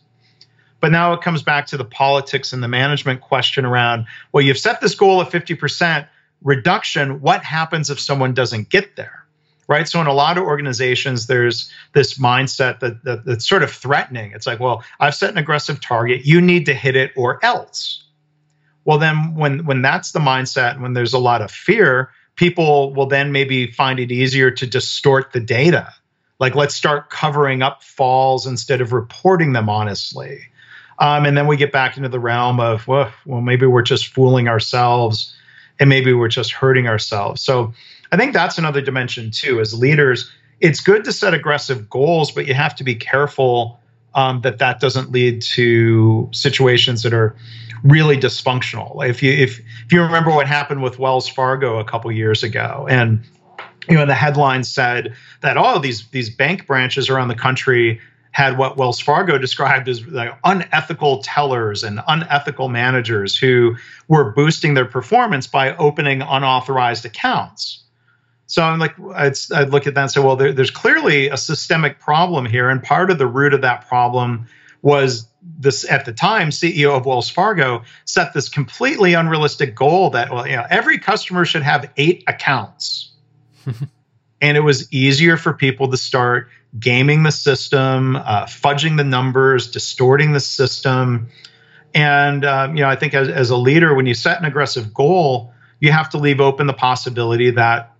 But 0.79 0.93
now 0.93 1.12
it 1.12 1.21
comes 1.21 1.43
back 1.43 1.67
to 1.69 1.76
the 1.76 1.85
politics 1.85 2.52
and 2.52 2.62
the 2.62 2.69
management 2.69 3.21
question 3.21 3.64
around, 3.64 4.07
well, 4.33 4.43
you've 4.43 4.59
set 4.59 4.81
this 4.81 4.95
goal 4.95 5.21
of 5.21 5.29
50% 5.29 6.09
reduction. 6.43 7.21
What 7.21 7.45
happens 7.45 7.90
if 7.90 8.00
someone 8.00 8.33
doesn't 8.33 8.71
get 8.71 8.97
there? 8.97 9.21
right? 9.71 9.88
So 9.88 10.00
in 10.00 10.09
a 10.09 10.12
lot 10.12 10.37
of 10.37 10.43
organizations, 10.43 11.29
there's 11.29 11.71
this 11.93 12.19
mindset 12.19 12.81
that, 12.81 13.05
that, 13.05 13.25
that's 13.25 13.49
sort 13.49 13.62
of 13.62 13.71
threatening. 13.71 14.33
It's 14.33 14.45
like, 14.45 14.59
well, 14.59 14.83
I've 14.99 15.14
set 15.14 15.31
an 15.31 15.38
aggressive 15.38 15.81
target. 15.81 16.26
You 16.26 16.40
need 16.40 16.67
to 16.67 16.75
hit 16.75 16.97
it 16.97 17.12
or 17.17 17.43
else. 17.45 18.02
Well, 18.85 18.99
then 18.99 19.37
when 19.37 19.67
when 19.67 19.81
that's 19.81 20.11
the 20.11 20.19
mindset, 20.19 20.81
when 20.81 20.95
there's 20.95 21.12
a 21.12 21.19
lot 21.19 21.40
of 21.40 21.52
fear, 21.52 22.11
people 22.40 22.94
will 22.94 23.04
then 23.04 23.32
maybe 23.32 23.70
find 23.70 24.00
it 24.00 24.11
easier 24.11 24.50
to 24.50 24.66
distort 24.66 25.30
the 25.30 25.40
data. 25.40 25.92
Like 26.38 26.55
let's 26.55 26.74
start 26.74 27.11
covering 27.11 27.61
up 27.61 27.83
falls 27.83 28.46
instead 28.46 28.81
of 28.81 28.94
reporting 28.94 29.53
them 29.53 29.68
honestly. 29.68 30.40
Um, 30.98 31.26
and 31.26 31.37
then 31.37 31.46
we 31.46 31.59
get 31.59 31.70
back 31.70 31.98
into 31.98 32.09
the 32.09 32.18
realm 32.18 32.59
of 32.59 32.88
well, 32.88 33.12
maybe 33.26 33.66
we're 33.66 33.83
just 33.83 34.07
fooling 34.07 34.48
ourselves, 34.48 35.37
and 35.79 35.90
maybe 35.90 36.14
we're 36.14 36.29
just 36.29 36.53
hurting 36.53 36.87
ourselves. 36.87 37.42
So 37.42 37.74
I 38.11 38.16
think 38.16 38.33
that's 38.33 38.57
another 38.57 38.81
dimension 38.81 39.31
too. 39.31 39.61
As 39.61 39.79
leaders, 39.79 40.31
it's 40.61 40.81
good 40.81 41.05
to 41.05 41.12
set 41.12 41.35
aggressive 41.35 41.90
goals, 41.90 42.31
but 42.31 42.46
you 42.46 42.55
have 42.55 42.74
to 42.76 42.85
be 42.85 42.94
careful 42.94 43.79
um, 44.14 44.40
that 44.40 44.59
that 44.61 44.81
doesn't 44.81 45.12
lead 45.12 45.42
to 45.42 46.31
situations 46.33 47.03
that 47.03 47.12
are 47.12 47.37
really 47.83 48.16
dysfunctional. 48.16 49.07
If 49.09 49.23
you 49.23 49.33
if 49.33 49.59
if 49.59 49.93
you 49.93 50.03
remember 50.03 50.31
what 50.31 50.47
happened 50.47 50.83
with 50.83 50.99
Wells 50.99 51.29
Fargo 51.29 51.79
a 51.79 51.85
couple 51.85 52.11
years 52.12 52.43
ago, 52.43 52.87
and 52.90 53.23
you 53.88 53.97
know 53.97 54.07
the 54.07 54.14
headline 54.14 54.64
said 54.64 55.14
that 55.40 55.57
all 55.57 55.77
of 55.77 55.83
these 55.83 56.09
these 56.09 56.31
bank 56.31 56.66
branches 56.66 57.09
around 57.09 57.29
the 57.29 57.35
country 57.35 58.01
had 58.33 58.59
what 58.59 58.77
Wells 58.77 59.01
Fargo 59.01 59.38
described 59.38 59.88
as 59.88 60.07
like 60.07 60.33
unethical 60.45 61.21
tellers 61.23 61.83
and 61.83 62.01
unethical 62.07 62.69
managers 62.69 63.37
who 63.37 63.77
were 64.09 64.31
boosting 64.33 64.75
their 64.75 64.85
performance 64.85 65.47
by 65.47 65.75
opening 65.77 66.23
unauthorized 66.23 67.05
accounts. 67.05 67.83
So 68.47 68.62
I'm 68.62 68.79
like, 68.79 68.95
I'd, 69.14 69.35
I'd 69.55 69.71
look 69.71 69.87
at 69.87 69.95
that 69.95 70.03
and 70.03 70.11
say, 70.11 70.21
well, 70.21 70.37
there, 70.37 70.53
there's 70.53 70.73
clearly 70.73 71.29
a 71.29 71.37
systemic 71.37 72.01
problem 72.01 72.47
here, 72.47 72.69
and 72.69 72.83
part 72.83 73.11
of 73.11 73.19
the 73.19 73.27
root 73.27 73.55
of 73.55 73.62
that 73.62 73.87
problem 73.87 74.47
was 74.83 75.27
this 75.42 75.90
at 75.90 76.05
the 76.05 76.12
time 76.12 76.50
CEO 76.50 76.96
of 76.96 77.07
Wells 77.07 77.31
Fargo 77.31 77.83
set 78.05 78.35
this 78.35 78.48
completely 78.48 79.14
unrealistic 79.14 79.74
goal 79.74 80.11
that 80.11 80.31
well, 80.31 80.46
you 80.46 80.57
know, 80.57 80.66
every 80.68 80.98
customer 80.98 81.44
should 81.44 81.62
have 81.62 81.90
eight 81.96 82.24
accounts. 82.26 83.12
and 84.40 84.57
it 84.57 84.61
was 84.61 84.92
easier 84.92 85.37
for 85.37 85.53
people 85.53 85.90
to 85.90 85.96
start 85.96 86.48
gaming 86.79 87.22
the 87.22 87.33
system, 87.33 88.16
uh, 88.16 88.46
fudging 88.46 88.96
the 88.96 89.05
numbers, 89.05 89.70
distorting 89.70 90.33
the 90.33 90.40
system. 90.40 91.29
And 91.94 92.44
um, 92.44 92.76
you 92.76 92.83
know, 92.83 92.88
I 92.88 92.96
think 92.96 93.14
as, 93.14 93.29
as 93.29 93.50
a 93.50 93.57
leader, 93.57 93.94
when 93.94 94.07
you 94.07 94.14
set 94.14 94.38
an 94.38 94.44
aggressive 94.44 94.94
goal, 94.94 95.53
you 95.81 95.92
have 95.92 96.11
to 96.11 96.18
leave 96.18 96.40
open 96.40 96.66
the 96.66 96.74
possibility 96.74 97.50
that 97.53 97.94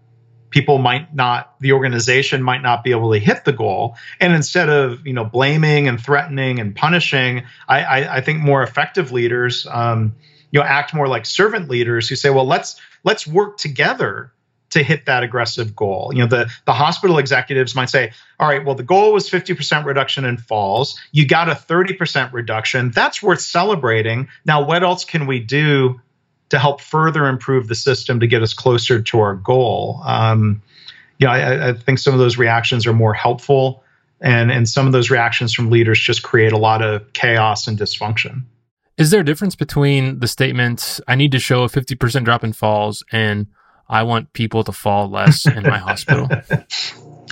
people 0.51 0.79
might 0.79 1.15
not 1.15 1.55
the 1.61 1.73
organization 1.73 2.43
might 2.43 2.63
not 2.63 2.85
be 2.85 2.91
able 2.91 3.13
to 3.13 3.19
hit 3.19 3.45
the 3.45 3.53
goal 3.53 3.97
and 4.21 4.35
instead 4.35 4.69
of 4.69 5.07
you 5.07 5.13
know 5.13 5.25
blaming 5.25 5.89
and 5.89 6.01
threatening 6.01 6.59
and 6.59 6.77
punishing 6.77 7.45
i 7.69 7.83
i, 7.83 8.17
I 8.17 8.21
think 8.21 8.41
more 8.41 8.63
effective 8.63 9.13
leaders 9.13 9.67
um, 9.71 10.15
you 10.51 10.61
know 10.61 10.67
act 10.67 10.93
more 10.93 11.09
like 11.09 11.27
servant 11.27 11.69
leaders 11.69 12.09
who 12.09 12.17
say 12.17 12.31
well 12.31 12.47
let's 12.47 12.81
let's 13.05 13.27
work 13.27 13.57
together 13.57 14.33
to 14.71 14.83
hit 14.83 15.07
that 15.07 15.23
aggressive 15.23 15.75
goal. 15.75 16.13
You 16.15 16.21
know, 16.21 16.29
the, 16.29 16.51
the 16.65 16.73
hospital 16.73 17.19
executives 17.19 17.75
might 17.75 17.91
say, 17.91 18.13
all 18.39 18.49
right, 18.49 18.65
well, 18.65 18.75
the 18.75 18.83
goal 18.83 19.13
was 19.13 19.29
50% 19.29 19.85
reduction 19.85 20.25
in 20.25 20.37
falls. 20.37 20.99
You 21.13 21.27
got 21.27 21.49
a 21.49 21.55
30% 21.55 22.33
reduction. 22.33 22.91
That's 22.93 23.23
worth 23.23 23.41
celebrating. 23.41 24.29
Now, 24.45 24.65
what 24.65 24.83
else 24.83 25.05
can 25.05 25.27
we 25.27 25.41
do 25.41 26.01
to 26.51 26.59
help 26.59 26.81
further 26.81 27.27
improve 27.27 27.69
the 27.69 27.75
system 27.75 28.21
to 28.21 28.27
get 28.27 28.43
us 28.43 28.53
closer 28.53 29.01
to 29.01 29.21
our 29.21 29.35
goal. 29.35 30.01
Um, 30.05 30.63
you 31.19 31.27
know, 31.27 31.33
I, 31.33 31.69
I, 31.71 31.73
think 31.75 31.99
some 31.99 32.13
of 32.13 32.19
those 32.19 32.39
reactions 32.39 32.87
are 32.87 32.93
more 32.93 33.15
helpful, 33.15 33.83
and 34.21 34.51
and 34.51 34.69
some 34.69 34.87
of 34.87 34.93
those 34.93 35.11
reactions 35.11 35.55
from 35.55 35.71
leaders 35.71 35.99
just 35.99 36.23
create 36.23 36.53
a 36.53 36.59
lot 36.59 36.83
of 36.83 37.13
chaos 37.13 37.67
and 37.67 37.79
dysfunction. 37.79 38.43
Is 38.97 39.11
there 39.11 39.21
a 39.21 39.25
difference 39.25 39.55
between 39.55 40.19
the 40.19 40.29
statements 40.29 41.01
"I 41.09 41.15
need 41.15 41.33
to 41.33 41.39
show 41.39 41.63
a 41.63 41.69
fifty 41.69 41.95
percent 41.95 42.25
drop 42.25 42.43
in 42.43 42.53
falls" 42.53 43.05
and 43.13 43.47
"I 43.89 44.03
want 44.03 44.33
people 44.33 44.65
to 44.65 44.73
fall 44.73 45.09
less 45.11 45.47
in 45.47 45.63
my 45.63 45.79
hospital"? 45.79 46.29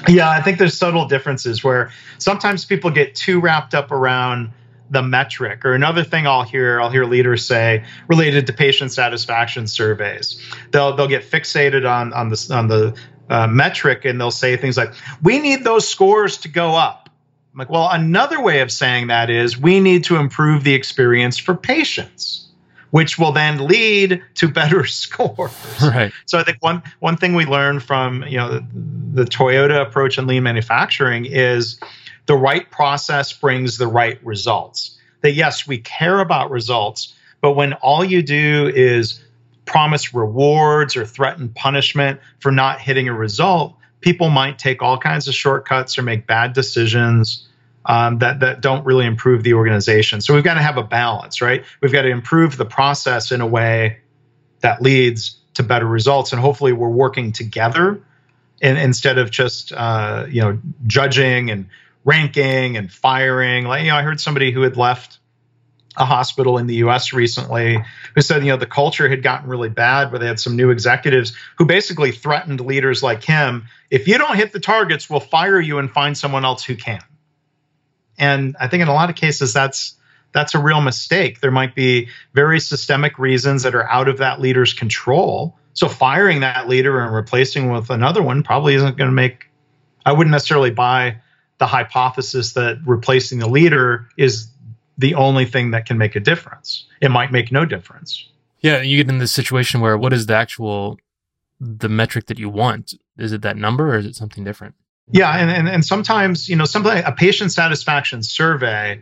Yeah, 0.07 0.31
I 0.31 0.41
think 0.41 0.59
there's 0.59 0.79
subtle 0.79 1.07
differences 1.07 1.65
where 1.65 1.91
sometimes 2.19 2.65
people 2.65 2.91
get 2.91 3.17
too 3.17 3.41
wrapped 3.41 3.75
up 3.75 3.91
around 3.91 4.53
the 4.91 5.03
metric 5.03 5.65
or 5.65 5.75
another 5.75 6.05
thing 6.05 6.27
i'll 6.27 6.43
hear 6.43 6.81
i'll 6.81 6.91
hear 6.91 7.05
leaders 7.05 7.45
say 7.45 7.85
related 8.09 8.47
to 8.47 8.53
patient 8.53 8.93
satisfaction 8.93 9.67
surveys 9.67 10.41
they'll 10.71 10.97
they'll 10.97 11.09
get 11.09 11.23
fixated 11.23 11.89
on 11.89 12.13
on 12.13 12.29
the 12.29 12.49
on 12.53 12.69
the 12.69 12.97
uh, 13.31 13.47
metric 13.47 14.05
and 14.05 14.19
they'll 14.19 14.31
say 14.31 14.57
things 14.57 14.77
like 14.77 14.93
we 15.23 15.39
need 15.39 15.63
those 15.63 15.87
scores 15.87 16.39
to 16.39 16.49
go 16.49 16.75
up 16.75 17.11
i'm 17.53 17.59
like 17.59 17.71
well 17.71 17.89
another 17.91 18.41
way 18.41 18.61
of 18.61 18.73
saying 18.73 19.09
that 19.09 19.29
is 19.31 19.59
we 19.59 19.81
need 19.81 20.05
to 20.05 20.17
improve 20.17 20.65
the 20.65 20.75
experience 20.75 21.37
for 21.37 21.55
patients 21.55 22.49
which 22.91 23.19
will 23.19 23.33
then 23.33 23.67
lead 23.67 24.23
to 24.35 24.49
better 24.49 24.85
scores. 24.87 25.53
Right. 25.83 26.13
So 26.27 26.39
I 26.39 26.45
think 26.45 26.59
one 26.61 26.83
one 27.01 27.17
thing 27.17 27.35
we 27.35 27.45
learned 27.45 27.83
from 27.83 28.25
you 28.25 28.39
know 28.39 28.49
the, 28.49 28.67
the 29.13 29.25
Toyota 29.25 29.83
approach 29.83 30.19
in 30.19 30.27
lean 30.27 30.43
manufacturing 30.43 31.27
is 31.27 31.79
the 32.29 32.37
right 32.37 32.71
process 32.71 33.33
brings 33.33 33.79
the 33.79 33.89
right 33.89 34.25
results. 34.25 34.97
That 35.23 35.33
yes, 35.33 35.67
we 35.67 35.79
care 35.79 36.21
about 36.21 36.53
results, 36.53 37.13
but 37.41 37.55
when 37.57 37.73
all 37.83 38.05
you 38.05 38.23
do 38.23 38.71
is 38.73 39.21
promise 39.65 40.15
rewards 40.15 40.97
or 40.97 41.05
threaten 41.05 41.49
punishment 41.49 42.21
for 42.39 42.53
not 42.53 42.81
hitting 42.81 43.09
a 43.09 43.13
result, 43.13 43.75
people 44.01 44.31
might 44.31 44.59
take 44.59 44.81
all 44.83 44.97
kinds 44.97 45.27
of 45.29 45.35
shortcuts 45.35 45.99
or 45.99 46.03
make 46.03 46.27
bad 46.27 46.53
decisions. 46.55 47.49
um, 47.89 48.19
that 48.19 48.41
that 48.41 48.61
don't 48.61 48.85
really 48.85 49.07
improve 49.07 49.43
the 49.43 49.55
organization. 49.55 50.21
So 50.21 50.35
we've 50.35 50.45
got 50.45 50.55
to 50.55 50.63
have 50.63 50.77
a 50.77 50.83
balance, 50.83 51.41
right? 51.41 51.65
We've 51.81 51.93
got 51.93 52.03
to 52.03 52.11
improve 52.11 52.57
the 52.57 52.67
process 52.67 53.33
in 53.33 53.41
a 53.41 53.47
way 53.47 53.99
that 54.61 54.83
leads 54.83 55.39
to 55.55 55.63
better 55.63 55.87
results, 55.87 56.33
and 56.33 56.41
hopefully 56.41 56.73
we're 56.73 56.89
working 56.89 57.33
together, 57.33 58.01
instead 58.61 59.19
of 59.19 59.31
just 59.31 59.73
uh, 59.73 60.27
you 60.29 60.41
know 60.41 60.59
judging 60.87 61.51
and 61.51 61.67
ranking 62.05 62.77
and 62.77 62.91
firing. 62.91 63.65
Like 63.65 63.83
you 63.83 63.89
know, 63.89 63.97
I 63.97 64.03
heard 64.03 64.21
somebody 64.21 64.51
who 64.51 64.63
had 64.63 64.77
left 64.77 65.19
a 65.97 66.05
hospital 66.05 66.59
in 66.59 66.69
the 66.69 66.77
US 66.77 67.13
recently 67.13 67.83
who 68.15 68.21
said, 68.21 68.45
you 68.45 68.51
know, 68.51 68.57
the 68.57 68.67
culture 68.67 69.09
had 69.09 69.23
gotten 69.23 69.49
really 69.49 69.69
bad 69.69 70.13
where 70.13 70.21
they 70.21 70.27
had 70.27 70.39
some 70.39 70.55
new 70.55 70.71
executives 70.71 71.33
who 71.57 71.65
basically 71.65 72.13
threatened 72.13 72.61
leaders 72.61 73.03
like 73.03 73.25
him 73.25 73.67
if 73.91 74.07
you 74.07 74.19
don't 74.19 74.37
hit 74.37 74.53
the 74.53 74.61
targets, 74.61 75.09
we'll 75.09 75.21
fire 75.21 75.61
you 75.61 75.79
and 75.79 75.91
find 75.91 76.17
someone 76.17 76.45
else 76.45 76.65
who 76.65 76.77
can. 76.77 77.01
And 78.19 78.57
I 78.61 78.69
think 78.69 78.83
in 78.83 78.89
a 78.89 78.93
lot 78.93 79.11
of 79.11 79.17
cases 79.17 79.53
that's 79.53 79.95
that's 80.33 80.55
a 80.55 80.59
real 80.59 80.83
mistake. 80.83 81.41
There 81.41 81.51
might 81.51 81.75
be 81.75 82.09
very 82.35 82.61
systemic 82.61 83.19
reasons 83.19 83.63
that 83.63 83.75
are 83.75 83.89
out 83.89 84.09
of 84.09 84.19
that 84.19 84.41
leader's 84.41 84.75
control. 84.75 85.57
So 85.73 85.89
firing 85.89 86.41
that 86.41 86.69
leader 86.69 87.01
and 87.01 87.15
replacing 87.15 87.71
with 87.71 87.89
another 87.89 88.23
one 88.23 88.43
probably 88.43 88.75
isn't 88.75 88.99
going 88.99 89.09
to 89.09 89.15
make 89.15 89.47
I 90.05 90.13
wouldn't 90.13 90.33
necessarily 90.33 90.71
buy 90.71 91.19
the 91.59 91.67
hypothesis 91.67 92.53
that 92.55 92.79
replacing 92.87 93.39
the 93.39 93.49
leader 93.49 94.09
is 94.17 94.49
the 94.97 95.15
only 95.15 95.45
thing 95.45 95.73
that 95.73 95.87
can 95.87 95.99
make 95.99 96.17
a 96.17 96.21
difference. 96.21 96.87
It 97.01 97.11
might 97.11 97.31
make 97.31 97.53
no 97.53 97.65
difference. 97.65 98.29
Yeah, 98.61 98.83
you 98.83 98.97
get 98.97 99.09
in 99.11 99.19
this 99.19 99.33
situation 99.33 99.81
where 99.81 99.97
what 99.97 100.13
is 100.13 100.27
the 100.27 100.35
actual 100.35 100.99
the 101.61 101.89
metric 101.89 102.27
that 102.27 102.39
you 102.39 102.49
want? 102.49 102.95
Is 103.17 103.33
it 103.33 103.43
that 103.43 103.57
number 103.57 103.95
or 103.95 103.99
is 103.99 104.07
it 104.07 104.17
something 104.17 104.45
different? 104.45 104.75
Yeah, 105.11 105.31
and, 105.31 105.51
and, 105.51 105.69
and 105.69 105.85
sometimes, 105.85 106.49
you 106.49 106.57
know, 106.57 106.65
something 106.65 106.93
a 107.05 107.13
patient 107.13 107.53
satisfaction 107.53 108.23
survey 108.23 109.01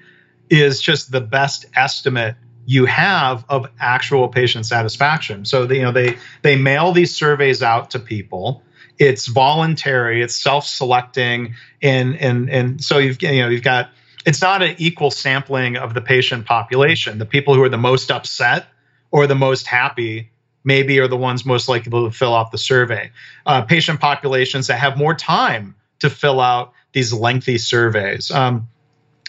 is 0.48 0.80
just 0.80 1.10
the 1.10 1.20
best 1.20 1.66
estimate 1.74 2.36
you 2.66 2.84
have 2.84 3.44
of 3.48 3.68
actual 3.80 4.28
patient 4.28 4.66
satisfaction. 4.66 5.44
So 5.44 5.66
they, 5.66 5.76
you 5.76 5.82
know 5.82 5.92
they 5.92 6.18
they 6.42 6.56
mail 6.56 6.92
these 6.92 7.14
surveys 7.14 7.62
out 7.62 7.90
to 7.92 7.98
people. 7.98 8.62
It's 8.98 9.26
voluntary, 9.26 10.22
it's 10.22 10.40
self-selecting, 10.42 11.54
and 11.82 12.16
and 12.16 12.50
and 12.50 12.82
so 12.82 12.98
you've 12.98 13.20
you 13.22 13.40
know 13.40 13.48
you've 13.48 13.62
got 13.62 13.90
it's 14.24 14.42
not 14.42 14.62
an 14.62 14.74
equal 14.78 15.10
sampling 15.10 15.76
of 15.76 15.94
the 15.94 16.00
patient 16.00 16.46
population. 16.46 17.18
The 17.18 17.26
people 17.26 17.54
who 17.54 17.62
are 17.62 17.68
the 17.68 17.78
most 17.78 18.10
upset 18.10 18.66
or 19.10 19.26
the 19.26 19.34
most 19.34 19.66
happy 19.66 20.30
maybe 20.64 20.98
are 20.98 21.08
the 21.08 21.16
ones 21.16 21.46
most 21.46 21.68
likely 21.68 21.90
to 21.90 22.10
fill 22.10 22.34
out 22.34 22.50
the 22.50 22.58
survey. 22.58 23.10
Uh, 23.46 23.62
patient 23.62 24.00
populations 24.00 24.66
that 24.66 24.78
have 24.78 24.98
more 24.98 25.14
time 25.14 25.76
to 26.00 26.10
fill 26.10 26.40
out 26.40 26.72
these 26.92 27.12
lengthy 27.12 27.56
surveys. 27.56 28.30
Um, 28.30 28.68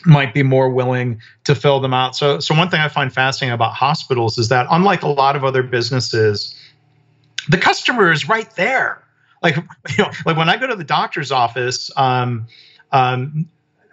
might 0.06 0.34
be 0.34 0.44
more 0.44 0.70
willing 0.70 1.22
to 1.44 1.54
fill 1.54 1.80
them 1.80 1.94
out. 1.94 2.16
So, 2.16 2.40
so 2.40 2.56
one 2.56 2.70
thing 2.70 2.80
I 2.80 2.88
find 2.88 3.14
fascinating 3.14 3.54
about 3.54 3.74
hospitals 3.74 4.38
is 4.38 4.50
that, 4.50 4.68
unlike 4.70 5.04
a 5.04 5.08
lot 5.08 5.36
of 5.36 5.44
other 5.44 5.64
businesses, 5.64 6.56
the 7.50 7.58
customer 7.58 8.12
is 8.12 8.28
right 8.28 8.50
there. 8.56 9.04
Like, 9.42 9.56
you 9.98 10.04
know, 10.04 10.12
like 10.26 10.38
when 10.38 10.50
I 10.50 10.58
go 10.58 10.68
to 10.68 10.76
the 10.76 10.84
doctor's 10.84 11.32
office, 11.32 11.92
um, 11.96 12.48
um, 12.92 13.50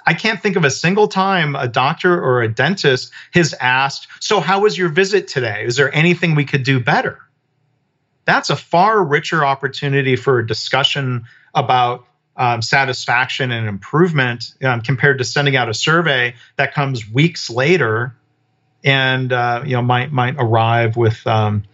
I 0.07 0.15
can't 0.15 0.41
think 0.41 0.57
of 0.57 0.65
a 0.65 0.71
single 0.71 1.09
time 1.09 1.57
a 1.57 1.67
doctor 1.67 2.13
or 2.13 2.43
a 2.43 2.49
dentist 2.49 3.11
has 3.33 3.55
asked, 3.55 4.09
"So, 4.21 4.41
how 4.41 4.61
was 4.61 4.77
your 4.77 4.91
visit 4.91 5.29
today? 5.29 5.65
Is 5.65 5.77
there 5.77 5.95
anything 5.95 6.35
we 6.35 6.45
could 6.45 6.63
do 6.63 6.79
better?" 6.79 7.21
That's 8.27 8.51
a 8.51 8.57
far 8.57 9.03
richer 9.03 9.45
opportunity 9.45 10.17
for 10.17 10.39
a 10.39 10.47
discussion 10.47 11.25
about 11.55 12.07
um, 12.37 12.63
satisfaction 12.63 13.51
and 13.51 13.69
improvement 13.69 14.55
um, 14.63 14.81
compared 14.81 15.19
to 15.19 15.25
sending 15.25 15.57
out 15.57 15.69
a 15.69 15.75
survey 15.75 16.35
that 16.57 16.75
comes 16.75 17.09
weeks 17.09 17.49
later 17.49 18.15
and 18.83 19.33
uh, 19.33 19.63
you 19.65 19.73
know 19.73 19.83
might 19.83 20.13
might 20.13 20.37
arrive 20.39 20.97
with 20.97 21.27
um, 21.27 21.65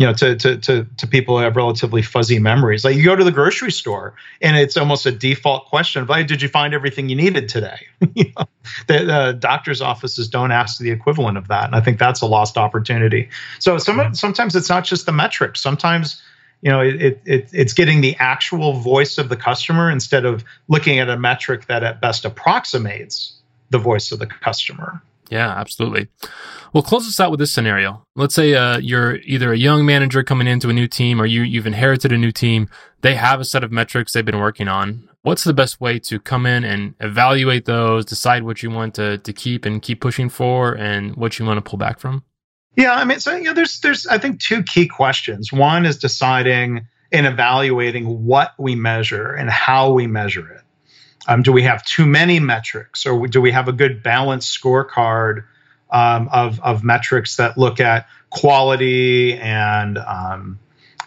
you 0.00 0.06
know 0.06 0.14
to, 0.14 0.34
to 0.34 0.56
to 0.56 0.86
to 0.96 1.06
people 1.06 1.36
who 1.36 1.44
have 1.44 1.56
relatively 1.56 2.00
fuzzy 2.00 2.38
memories. 2.38 2.86
Like 2.86 2.96
you 2.96 3.04
go 3.04 3.14
to 3.14 3.22
the 3.22 3.30
grocery 3.30 3.70
store 3.70 4.14
and 4.40 4.56
it's 4.56 4.78
almost 4.78 5.04
a 5.04 5.12
default 5.12 5.66
question 5.66 6.00
of 6.00 6.08
hey 6.08 6.24
did 6.24 6.40
you 6.40 6.48
find 6.48 6.72
everything 6.72 7.10
you 7.10 7.16
needed 7.16 7.48
today? 7.50 7.86
You 8.14 8.32
know, 8.36 8.46
the 8.86 9.12
uh, 9.12 9.32
doctor's 9.32 9.82
offices 9.82 10.28
don't 10.28 10.52
ask 10.52 10.78
the 10.78 10.90
equivalent 10.90 11.36
of 11.36 11.48
that 11.48 11.66
and 11.66 11.76
i 11.76 11.80
think 11.80 11.98
that's 11.98 12.22
a 12.22 12.26
lost 12.26 12.56
opportunity. 12.56 13.28
So 13.58 13.76
some, 13.78 14.14
sometimes 14.14 14.56
it's 14.56 14.68
not 14.70 14.84
just 14.84 15.04
the 15.06 15.12
metrics. 15.12 15.60
Sometimes 15.60 16.20
you 16.62 16.70
know 16.70 16.80
it, 16.80 17.20
it, 17.26 17.50
it's 17.52 17.74
getting 17.74 18.00
the 18.00 18.16
actual 18.18 18.72
voice 18.72 19.18
of 19.18 19.28
the 19.28 19.36
customer 19.36 19.90
instead 19.90 20.24
of 20.24 20.44
looking 20.66 20.98
at 20.98 21.10
a 21.10 21.18
metric 21.18 21.66
that 21.66 21.84
at 21.84 22.00
best 22.00 22.24
approximates 22.24 23.38
the 23.68 23.78
voice 23.78 24.12
of 24.12 24.18
the 24.18 24.26
customer 24.26 25.02
yeah 25.30 25.48
absolutely. 25.48 26.08
Well 26.72 26.82
close 26.82 27.06
us 27.08 27.18
out 27.18 27.30
with 27.30 27.40
this 27.40 27.52
scenario. 27.52 28.06
Let's 28.14 28.34
say 28.34 28.54
uh, 28.54 28.78
you're 28.78 29.16
either 29.16 29.52
a 29.52 29.58
young 29.58 29.86
manager 29.86 30.22
coming 30.22 30.46
into 30.46 30.68
a 30.68 30.72
new 30.72 30.86
team 30.86 31.20
or 31.20 31.26
you, 31.26 31.42
you've 31.42 31.66
inherited 31.66 32.12
a 32.12 32.18
new 32.18 32.32
team. 32.32 32.68
They 33.00 33.14
have 33.14 33.40
a 33.40 33.44
set 33.44 33.64
of 33.64 33.72
metrics 33.72 34.12
they've 34.12 34.24
been 34.24 34.38
working 34.38 34.68
on. 34.68 35.08
What's 35.22 35.44
the 35.44 35.54
best 35.54 35.80
way 35.80 35.98
to 36.00 36.18
come 36.18 36.46
in 36.46 36.64
and 36.64 36.94
evaluate 37.00 37.64
those 37.64 38.04
decide 38.04 38.42
what 38.42 38.62
you 38.62 38.70
want 38.70 38.94
to, 38.94 39.18
to 39.18 39.32
keep 39.32 39.64
and 39.64 39.80
keep 39.80 40.00
pushing 40.00 40.28
for 40.28 40.74
and 40.74 41.14
what 41.16 41.38
you 41.38 41.44
want 41.44 41.62
to 41.62 41.68
pull 41.68 41.78
back 41.78 41.98
from? 41.98 42.24
Yeah, 42.76 42.94
I 42.94 43.04
mean, 43.04 43.20
so 43.20 43.36
you 43.36 43.44
know, 43.44 43.52
there's 43.52 43.80
there's 43.80 44.06
I 44.06 44.18
think 44.18 44.40
two 44.40 44.62
key 44.62 44.86
questions. 44.86 45.52
One 45.52 45.84
is 45.84 45.98
deciding 45.98 46.86
and 47.12 47.26
evaluating 47.26 48.24
what 48.24 48.52
we 48.58 48.74
measure 48.74 49.32
and 49.32 49.50
how 49.50 49.92
we 49.92 50.06
measure 50.06 50.48
it. 50.52 50.62
Um, 51.28 51.42
do 51.42 51.52
we 51.52 51.62
have 51.62 51.84
too 51.84 52.06
many 52.06 52.40
metrics, 52.40 53.06
or 53.06 53.26
do 53.26 53.40
we 53.40 53.52
have 53.52 53.68
a 53.68 53.72
good 53.72 54.02
balanced 54.02 54.58
scorecard 54.58 55.44
um, 55.90 56.28
of 56.32 56.60
of 56.60 56.82
metrics 56.82 57.36
that 57.36 57.58
look 57.58 57.80
at 57.80 58.06
quality 58.30 59.34
and 59.34 59.98
um, 59.98 60.58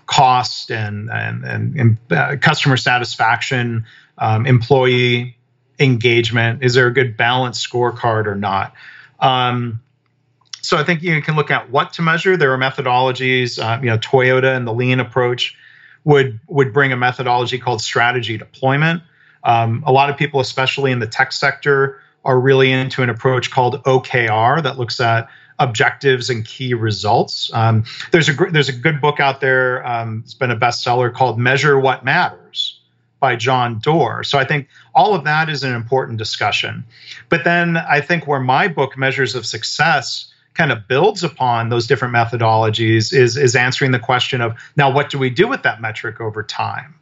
cost 0.06 0.72
and 0.72 1.10
and 1.10 1.44
and, 1.44 1.80
and 1.80 1.98
uh, 2.12 2.36
customer 2.40 2.78
satisfaction, 2.78 3.86
um, 4.18 4.46
employee 4.46 5.38
engagement? 5.80 6.64
Is 6.64 6.76
there 6.76 6.88
a 6.88 6.94
good 6.94 7.18
balanced 7.18 7.68
scorecard 7.68 8.28
or 8.28 8.36
not? 8.36 8.74
Um, 9.20 9.82
so 10.62 10.78
I 10.78 10.84
think 10.84 11.02
you 11.02 11.22
can 11.22 11.36
look 11.36 11.52
at 11.52 11.70
what 11.72 11.94
to 11.94 12.02
measure. 12.02 12.38
There 12.38 12.54
are 12.54 12.58
methodologies. 12.58 13.62
Uh, 13.62 13.82
you 13.82 13.90
know, 13.90 13.98
Toyota 13.98 14.56
and 14.56 14.66
the 14.66 14.74
lean 14.74 15.00
approach 15.00 15.58
would 16.04 16.40
would 16.48 16.72
bring 16.72 16.92
a 16.92 16.98
methodology 16.98 17.60
called 17.60 17.82
strategy 17.82 18.38
deployment. 18.38 19.02
Um, 19.44 19.84
a 19.86 19.92
lot 19.92 20.10
of 20.10 20.18
people, 20.18 20.40
especially 20.40 20.92
in 20.92 21.00
the 21.00 21.08
tech 21.08 21.32
sector, 21.32 22.00
are 22.26 22.40
really 22.40 22.72
into 22.72 23.04
an 23.04 23.10
approach 23.10 23.52
called 23.52 23.84
OKR 23.84 24.64
that 24.64 24.78
looks 24.78 25.00
at 25.00 25.28
objectives 25.60 26.30
and 26.30 26.46
key 26.46 26.74
results. 26.74 27.52
Um, 27.54 27.84
there's 28.12 28.30
a 28.30 28.34
there's 28.52 28.70
a 28.70 28.74
good 28.74 29.02
book 29.02 29.20
out 29.20 29.42
there. 29.42 29.86
Um, 29.86 30.22
it's 30.24 30.34
been 30.34 30.52
a 30.52 30.58
bestseller 30.58 31.14
called 31.14 31.38
Measure 31.38 31.80
What 31.80 32.04
Matters 32.04 32.80
by 33.20 33.36
John 33.36 33.80
Doerr. 33.80 34.24
So 34.24 34.38
I 34.38 34.46
think 34.46 34.68
all 34.94 35.14
of 35.14 35.24
that 35.24 35.50
is 35.50 35.64
an 35.64 35.74
important 35.74 36.18
discussion. 36.18 36.84
But 37.30 37.46
then 37.46 37.78
I 37.78 38.02
think 38.02 38.28
where 38.28 38.40
my 38.40 38.68
book 38.68 38.98
measures 38.98 39.36
of 39.36 39.46
success 39.46 40.34
kind 40.54 40.72
of 40.72 40.88
builds 40.88 41.24
upon 41.24 41.70
those 41.70 41.88
different 41.88 42.14
methodologies 42.14 43.14
is 43.14 43.38
is 43.38 43.56
answering 43.56 43.92
the 43.92 44.00
question 44.00 44.42
of 44.42 44.54
now 44.76 44.92
what 44.92 45.10
do 45.10 45.18
we 45.18 45.30
do 45.30 45.48
with 45.48 45.64
that 45.64 45.82
metric 45.82 46.22
over 46.22 46.44
time 46.44 46.96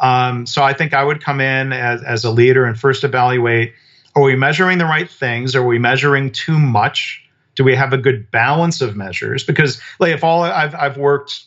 um, 0.00 0.46
so 0.46 0.62
i 0.62 0.72
think 0.72 0.94
i 0.94 1.04
would 1.04 1.22
come 1.22 1.40
in 1.40 1.72
as, 1.72 2.02
as 2.02 2.24
a 2.24 2.30
leader 2.30 2.64
and 2.64 2.78
first 2.78 3.04
evaluate 3.04 3.72
are 4.14 4.22
we 4.22 4.36
measuring 4.36 4.78
the 4.78 4.86
right 4.86 5.08
things? 5.08 5.54
Are 5.54 5.64
we 5.64 5.78
measuring 5.78 6.32
too 6.32 6.58
much? 6.58 7.24
Do 7.54 7.64
we 7.64 7.74
have 7.76 7.92
a 7.92 7.98
good 7.98 8.30
balance 8.30 8.80
of 8.80 8.96
measures? 8.96 9.44
Because 9.44 9.80
like 9.98 10.12
if 10.12 10.24
all 10.24 10.42
i've, 10.42 10.74
I've 10.74 10.96
worked 10.96 11.44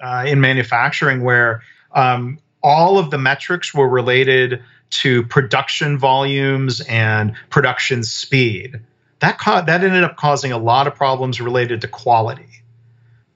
uh, 0.00 0.24
in 0.26 0.40
manufacturing 0.40 1.22
where 1.22 1.62
um, 1.92 2.38
all 2.62 2.98
of 2.98 3.10
the 3.10 3.18
metrics 3.18 3.74
were 3.74 3.88
related 3.88 4.62
to 4.90 5.22
production 5.24 5.98
volumes 5.98 6.80
and 6.80 7.34
production 7.48 8.02
speed 8.02 8.80
that 9.20 9.38
ca- 9.38 9.62
that 9.62 9.84
ended 9.84 10.02
up 10.02 10.16
causing 10.16 10.50
a 10.50 10.58
lot 10.58 10.86
of 10.86 10.94
problems 10.94 11.40
related 11.40 11.82
to 11.82 11.88
quality. 11.88 12.48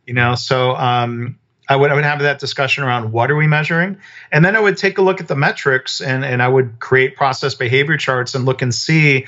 You 0.07 0.15
know, 0.15 0.35
so 0.35 0.75
um, 0.75 1.39
I 1.69 1.77
would 1.77 1.91
I 1.91 1.95
would 1.95 2.05
have 2.05 2.21
that 2.21 2.39
discussion 2.39 2.85
around 2.85 3.13
what 3.13 3.31
are 3.31 3.37
we 3.37 3.47
measuring, 3.47 3.97
and 4.33 4.45
then 4.45 4.57
I 4.57 4.61
would 4.61 4.77
take 4.77 4.99
a 4.99 5.03
look 5.03 5.21
at 5.21 5.29
the 5.29 5.37
metrics 5.37 6.01
and 6.01 6.25
and 6.25 6.43
I 6.43 6.49
would 6.49 6.79
create 6.81 7.17
process 7.17 7.55
behavior 7.55 7.97
charts 7.97 8.35
and 8.35 8.45
look 8.45 8.63
and 8.63 8.75
see 8.75 9.27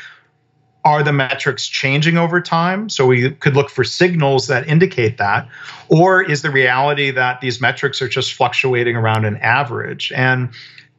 are 0.85 1.03
the 1.03 1.13
metrics 1.13 1.67
changing 1.67 2.17
over 2.17 2.41
time? 2.41 2.89
So 2.89 3.07
we 3.07 3.33
could 3.33 3.57
look 3.57 3.71
for 3.71 3.83
signals 3.83 4.47
that 4.47 4.69
indicate 4.69 5.19
that. 5.19 5.49
Or 5.89 6.23
is 6.23 6.43
the 6.43 6.51
reality 6.51 7.11
that 7.11 7.41
these 7.41 7.61
metrics 7.61 8.01
are 8.01 8.09
just 8.09 8.35
fluctuating 8.35 8.95
around 8.95 9.25
an 9.25 9.37
average? 9.39 10.13
And 10.15 10.51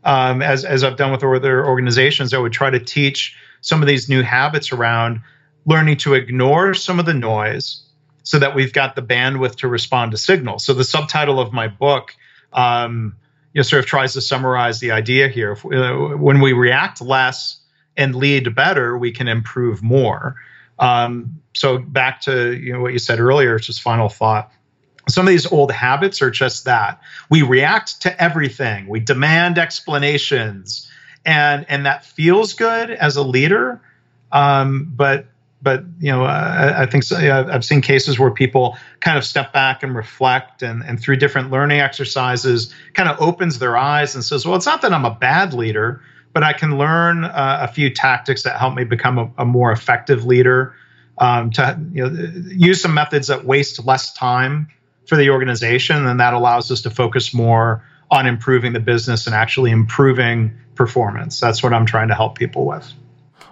um, 0.07 0.41
as, 0.41 0.65
as 0.65 0.83
i've 0.83 0.95
done 0.95 1.11
with 1.11 1.23
other 1.23 1.65
organizations 1.65 2.33
i 2.33 2.37
would 2.37 2.53
try 2.53 2.69
to 2.69 2.79
teach 2.79 3.35
some 3.61 3.81
of 3.81 3.87
these 3.87 4.09
new 4.09 4.23
habits 4.23 4.71
around 4.71 5.21
learning 5.65 5.97
to 5.97 6.13
ignore 6.13 6.73
some 6.73 6.99
of 6.99 7.05
the 7.05 7.13
noise 7.13 7.83
so 8.27 8.39
that 8.39 8.53
we've 8.53 8.73
got 8.73 8.93
the 8.93 9.01
bandwidth 9.01 9.55
to 9.55 9.69
respond 9.69 10.11
to 10.11 10.17
signals. 10.17 10.65
So 10.65 10.73
the 10.73 10.83
subtitle 10.83 11.39
of 11.39 11.53
my 11.53 11.69
book, 11.69 12.13
um, 12.51 13.15
you 13.53 13.59
know, 13.59 13.63
sort 13.63 13.79
of 13.79 13.85
tries 13.85 14.13
to 14.13 14.21
summarize 14.21 14.81
the 14.81 14.91
idea 14.91 15.29
here. 15.29 15.53
If, 15.53 15.65
uh, 15.65 16.17
when 16.17 16.41
we 16.41 16.51
react 16.51 17.01
less 17.01 17.57
and 17.95 18.13
lead 18.13 18.53
better, 18.53 18.97
we 18.97 19.13
can 19.13 19.29
improve 19.29 19.81
more. 19.81 20.35
Um, 20.77 21.41
so 21.53 21.77
back 21.77 22.19
to 22.21 22.53
you 22.53 22.73
know 22.73 22.81
what 22.81 22.91
you 22.91 22.99
said 22.99 23.21
earlier, 23.21 23.57
just 23.59 23.81
final 23.81 24.09
thought. 24.09 24.51
Some 25.07 25.25
of 25.25 25.29
these 25.29 25.49
old 25.49 25.71
habits 25.71 26.21
are 26.21 26.29
just 26.29 26.65
that. 26.65 26.99
We 27.29 27.43
react 27.43 28.01
to 28.01 28.21
everything. 28.21 28.87
We 28.87 28.99
demand 28.99 29.57
explanations, 29.57 30.91
and 31.25 31.65
and 31.69 31.85
that 31.85 32.03
feels 32.03 32.53
good 32.53 32.91
as 32.91 33.15
a 33.15 33.23
leader. 33.23 33.81
Um, 34.33 34.91
but 34.93 35.27
but 35.61 35.83
you 35.99 36.11
know, 36.11 36.23
I, 36.23 36.83
I 36.83 36.85
think 36.85 37.03
so, 37.03 37.17
yeah, 37.19 37.47
I've 37.51 37.65
seen 37.65 37.81
cases 37.81 38.19
where 38.19 38.31
people 38.31 38.77
kind 38.99 39.17
of 39.17 39.23
step 39.23 39.53
back 39.53 39.83
and 39.83 39.95
reflect, 39.95 40.61
and 40.61 40.83
and 40.83 40.99
through 40.99 41.17
different 41.17 41.51
learning 41.51 41.79
exercises, 41.79 42.73
kind 42.93 43.09
of 43.09 43.19
opens 43.19 43.59
their 43.59 43.77
eyes 43.77 44.15
and 44.15 44.23
says, 44.23 44.45
well, 44.45 44.55
it's 44.55 44.65
not 44.65 44.81
that 44.81 44.93
I'm 44.93 45.05
a 45.05 45.15
bad 45.15 45.53
leader 45.53 46.01
but 46.37 46.43
I 46.43 46.53
can 46.53 46.77
learn 46.77 47.23
uh, 47.23 47.65
a 47.67 47.67
few 47.67 47.89
tactics 47.89 48.43
that 48.43 48.59
help 48.59 48.75
me 48.75 48.83
become 48.83 49.17
a, 49.17 49.31
a 49.39 49.45
more 49.45 49.71
effective 49.71 50.23
leader. 50.23 50.75
Um, 51.17 51.49
to 51.49 51.81
you 51.91 52.07
know, 52.07 52.31
use 52.49 52.79
some 52.79 52.93
methods 52.93 53.29
that 53.29 53.43
waste 53.43 53.83
less 53.83 54.13
time 54.13 54.67
for 55.07 55.15
the 55.15 55.31
organization, 55.31 56.05
and 56.05 56.19
that 56.19 56.35
allows 56.35 56.69
us 56.69 56.83
to 56.83 56.91
focus 56.91 57.33
more 57.33 57.83
on 58.11 58.27
improving 58.27 58.73
the 58.73 58.79
business 58.79 59.25
and 59.25 59.35
actually 59.35 59.71
improving 59.71 60.55
performance. 60.75 61.39
That's 61.39 61.63
what 61.63 61.73
I'm 61.73 61.87
trying 61.87 62.09
to 62.09 62.13
help 62.13 62.37
people 62.37 62.67
with. 62.67 62.87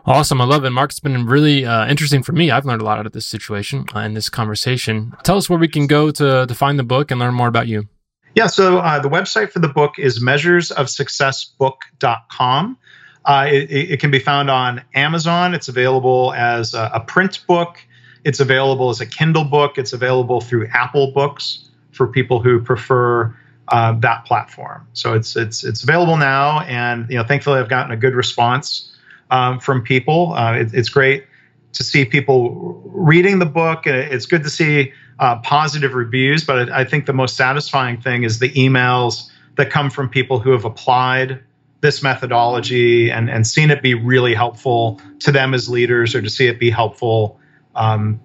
Awesome. 0.07 0.39
I 0.39 0.45
love 0.45 0.63
it. 0.65 0.69
Mark, 0.69 0.91
it's 0.91 0.99
been 0.99 1.25
really 1.25 1.65
uh, 1.65 1.87
interesting 1.87 2.21
for 2.21 2.31
me. 2.31 2.51
I've 2.51 2.63
learned 2.63 2.81
a 2.81 2.85
lot 2.85 2.99
out 2.99 3.07
of 3.07 3.13
this 3.13 3.25
situation 3.25 3.87
uh, 3.95 3.99
and 3.99 4.15
this 4.15 4.29
conversation. 4.29 5.15
Tell 5.23 5.37
us 5.37 5.49
where 5.49 5.57
we 5.57 5.67
can 5.67 5.87
go 5.87 6.11
to, 6.11 6.45
to 6.45 6.55
find 6.55 6.77
the 6.77 6.83
book 6.83 7.09
and 7.09 7.19
learn 7.19 7.33
more 7.33 7.47
about 7.47 7.67
you. 7.67 7.87
Yeah, 8.35 8.45
so 8.45 8.77
uh, 8.79 8.99
the 8.99 9.09
website 9.09 9.51
for 9.51 9.57
the 9.59 9.67
book 9.67 9.97
is 9.97 10.21
measuresofsuccessbook.com. 10.21 12.77
Uh, 13.25 13.47
it, 13.49 13.71
it, 13.71 13.99
can 13.99 14.11
be 14.11 14.19
found 14.19 14.51
on 14.51 14.83
Amazon. 14.93 15.55
It's 15.55 15.69
available 15.69 16.31
as 16.35 16.75
a, 16.75 16.91
a, 16.93 16.99
print 16.99 17.43
book. 17.47 17.79
It's 18.23 18.39
available 18.39 18.91
as 18.91 19.01
a 19.01 19.07
Kindle 19.07 19.45
book. 19.45 19.79
It's 19.79 19.93
available 19.93 20.41
through 20.41 20.67
Apple 20.67 21.13
Books 21.13 21.67
for 21.91 22.05
people 22.05 22.39
who 22.39 22.61
prefer 22.61 23.35
uh, 23.69 23.93
that 24.01 24.25
platform. 24.25 24.87
So 24.93 25.15
it's 25.15 25.35
it's 25.35 25.63
it's 25.63 25.81
available 25.81 26.17
now, 26.17 26.59
and 26.59 27.09
you 27.09 27.17
know, 27.17 27.23
thankfully, 27.23 27.59
I've 27.59 27.69
gotten 27.69 27.91
a 27.91 27.97
good 27.97 28.13
response 28.13 28.94
um, 29.31 29.59
from 29.59 29.81
people. 29.81 30.33
Uh, 30.33 30.53
it, 30.53 30.73
it's 30.73 30.89
great 30.89 31.25
to 31.73 31.83
see 31.83 32.05
people 32.05 32.81
reading 32.85 33.39
the 33.39 33.45
book. 33.45 33.85
It's 33.85 34.25
good 34.25 34.43
to 34.43 34.49
see 34.49 34.93
uh, 35.19 35.39
positive 35.39 35.93
reviews, 35.93 36.43
but 36.43 36.71
I 36.71 36.85
think 36.85 37.05
the 37.05 37.13
most 37.13 37.35
satisfying 37.35 38.01
thing 38.01 38.23
is 38.23 38.39
the 38.39 38.49
emails 38.51 39.29
that 39.55 39.69
come 39.69 39.89
from 39.89 40.09
people 40.09 40.39
who 40.39 40.51
have 40.51 40.65
applied 40.65 41.41
this 41.81 42.01
methodology 42.01 43.11
and, 43.11 43.29
and 43.29 43.45
seen 43.45 43.69
it 43.69 43.81
be 43.81 43.93
really 43.93 44.33
helpful 44.33 44.99
to 45.19 45.31
them 45.31 45.53
as 45.53 45.69
leaders 45.69 46.15
or 46.15 46.21
to 46.21 46.29
see 46.29 46.47
it 46.47 46.59
be 46.59 46.69
helpful 46.69 47.39
um, 47.75 48.19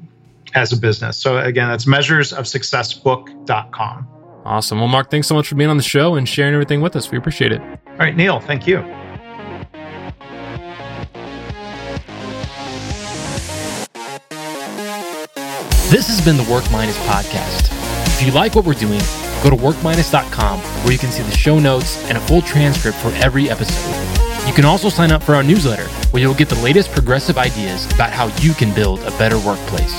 as 0.55 0.73
a 0.73 0.77
business. 0.77 1.19
So 1.19 1.39
again, 1.39 1.69
that's 1.69 1.85
measuresofsuccessbook.com. 1.85 4.09
Awesome. 4.45 4.79
Well, 4.79 4.89
Mark, 4.89 5.11
thanks 5.11 5.27
so 5.29 5.35
much 5.35 5.49
for 5.49 5.57
being 5.57 5.71
on 5.71 5.77
the 5.77 5.83
show 5.83 6.15
and 6.15 6.29
sharing 6.29 6.55
everything 6.55 6.81
with 6.81 6.97
us. 6.97 7.11
We 7.11 7.19
appreciate 7.19 7.53
it. 7.53 7.61
All 7.61 7.97
right, 7.99 8.17
Neil, 8.17 8.41
thank 8.41 8.67
you. 8.67 8.79
This 15.91 16.07
has 16.07 16.25
been 16.25 16.37
the 16.37 16.49
Work 16.49 16.71
Minus 16.71 16.97
podcast. 16.99 17.67
If 18.21 18.25
you 18.25 18.31
like 18.31 18.55
what 18.55 18.65
we're 18.65 18.75
doing, 18.75 19.01
go 19.43 19.51
to 19.51 19.57
workminus.com 19.57 20.61
where 20.61 20.93
you 20.93 20.99
can 21.01 21.11
see 21.11 21.25
the 21.25 21.37
show 21.37 21.59
notes 21.59 22.09
and 22.09 22.17
a 22.17 22.21
full 22.21 22.43
transcript 22.43 22.97
for 22.99 23.09
every 23.15 23.51
episode. 23.51 24.47
You 24.47 24.53
can 24.53 24.65
also 24.65 24.89
sign 24.89 25.11
up 25.11 25.21
for 25.21 25.35
our 25.35 25.43
newsletter 25.43 25.89
where 26.13 26.23
you'll 26.23 26.35
get 26.35 26.49
the 26.49 26.63
latest 26.63 26.93
progressive 26.93 27.39
ideas 27.39 27.87
about 27.93 28.11
how 28.11 28.27
you 28.37 28.55
can 28.55 28.73
build 28.73 29.01
a 29.01 29.11
better 29.19 29.37
workplace. 29.41 29.93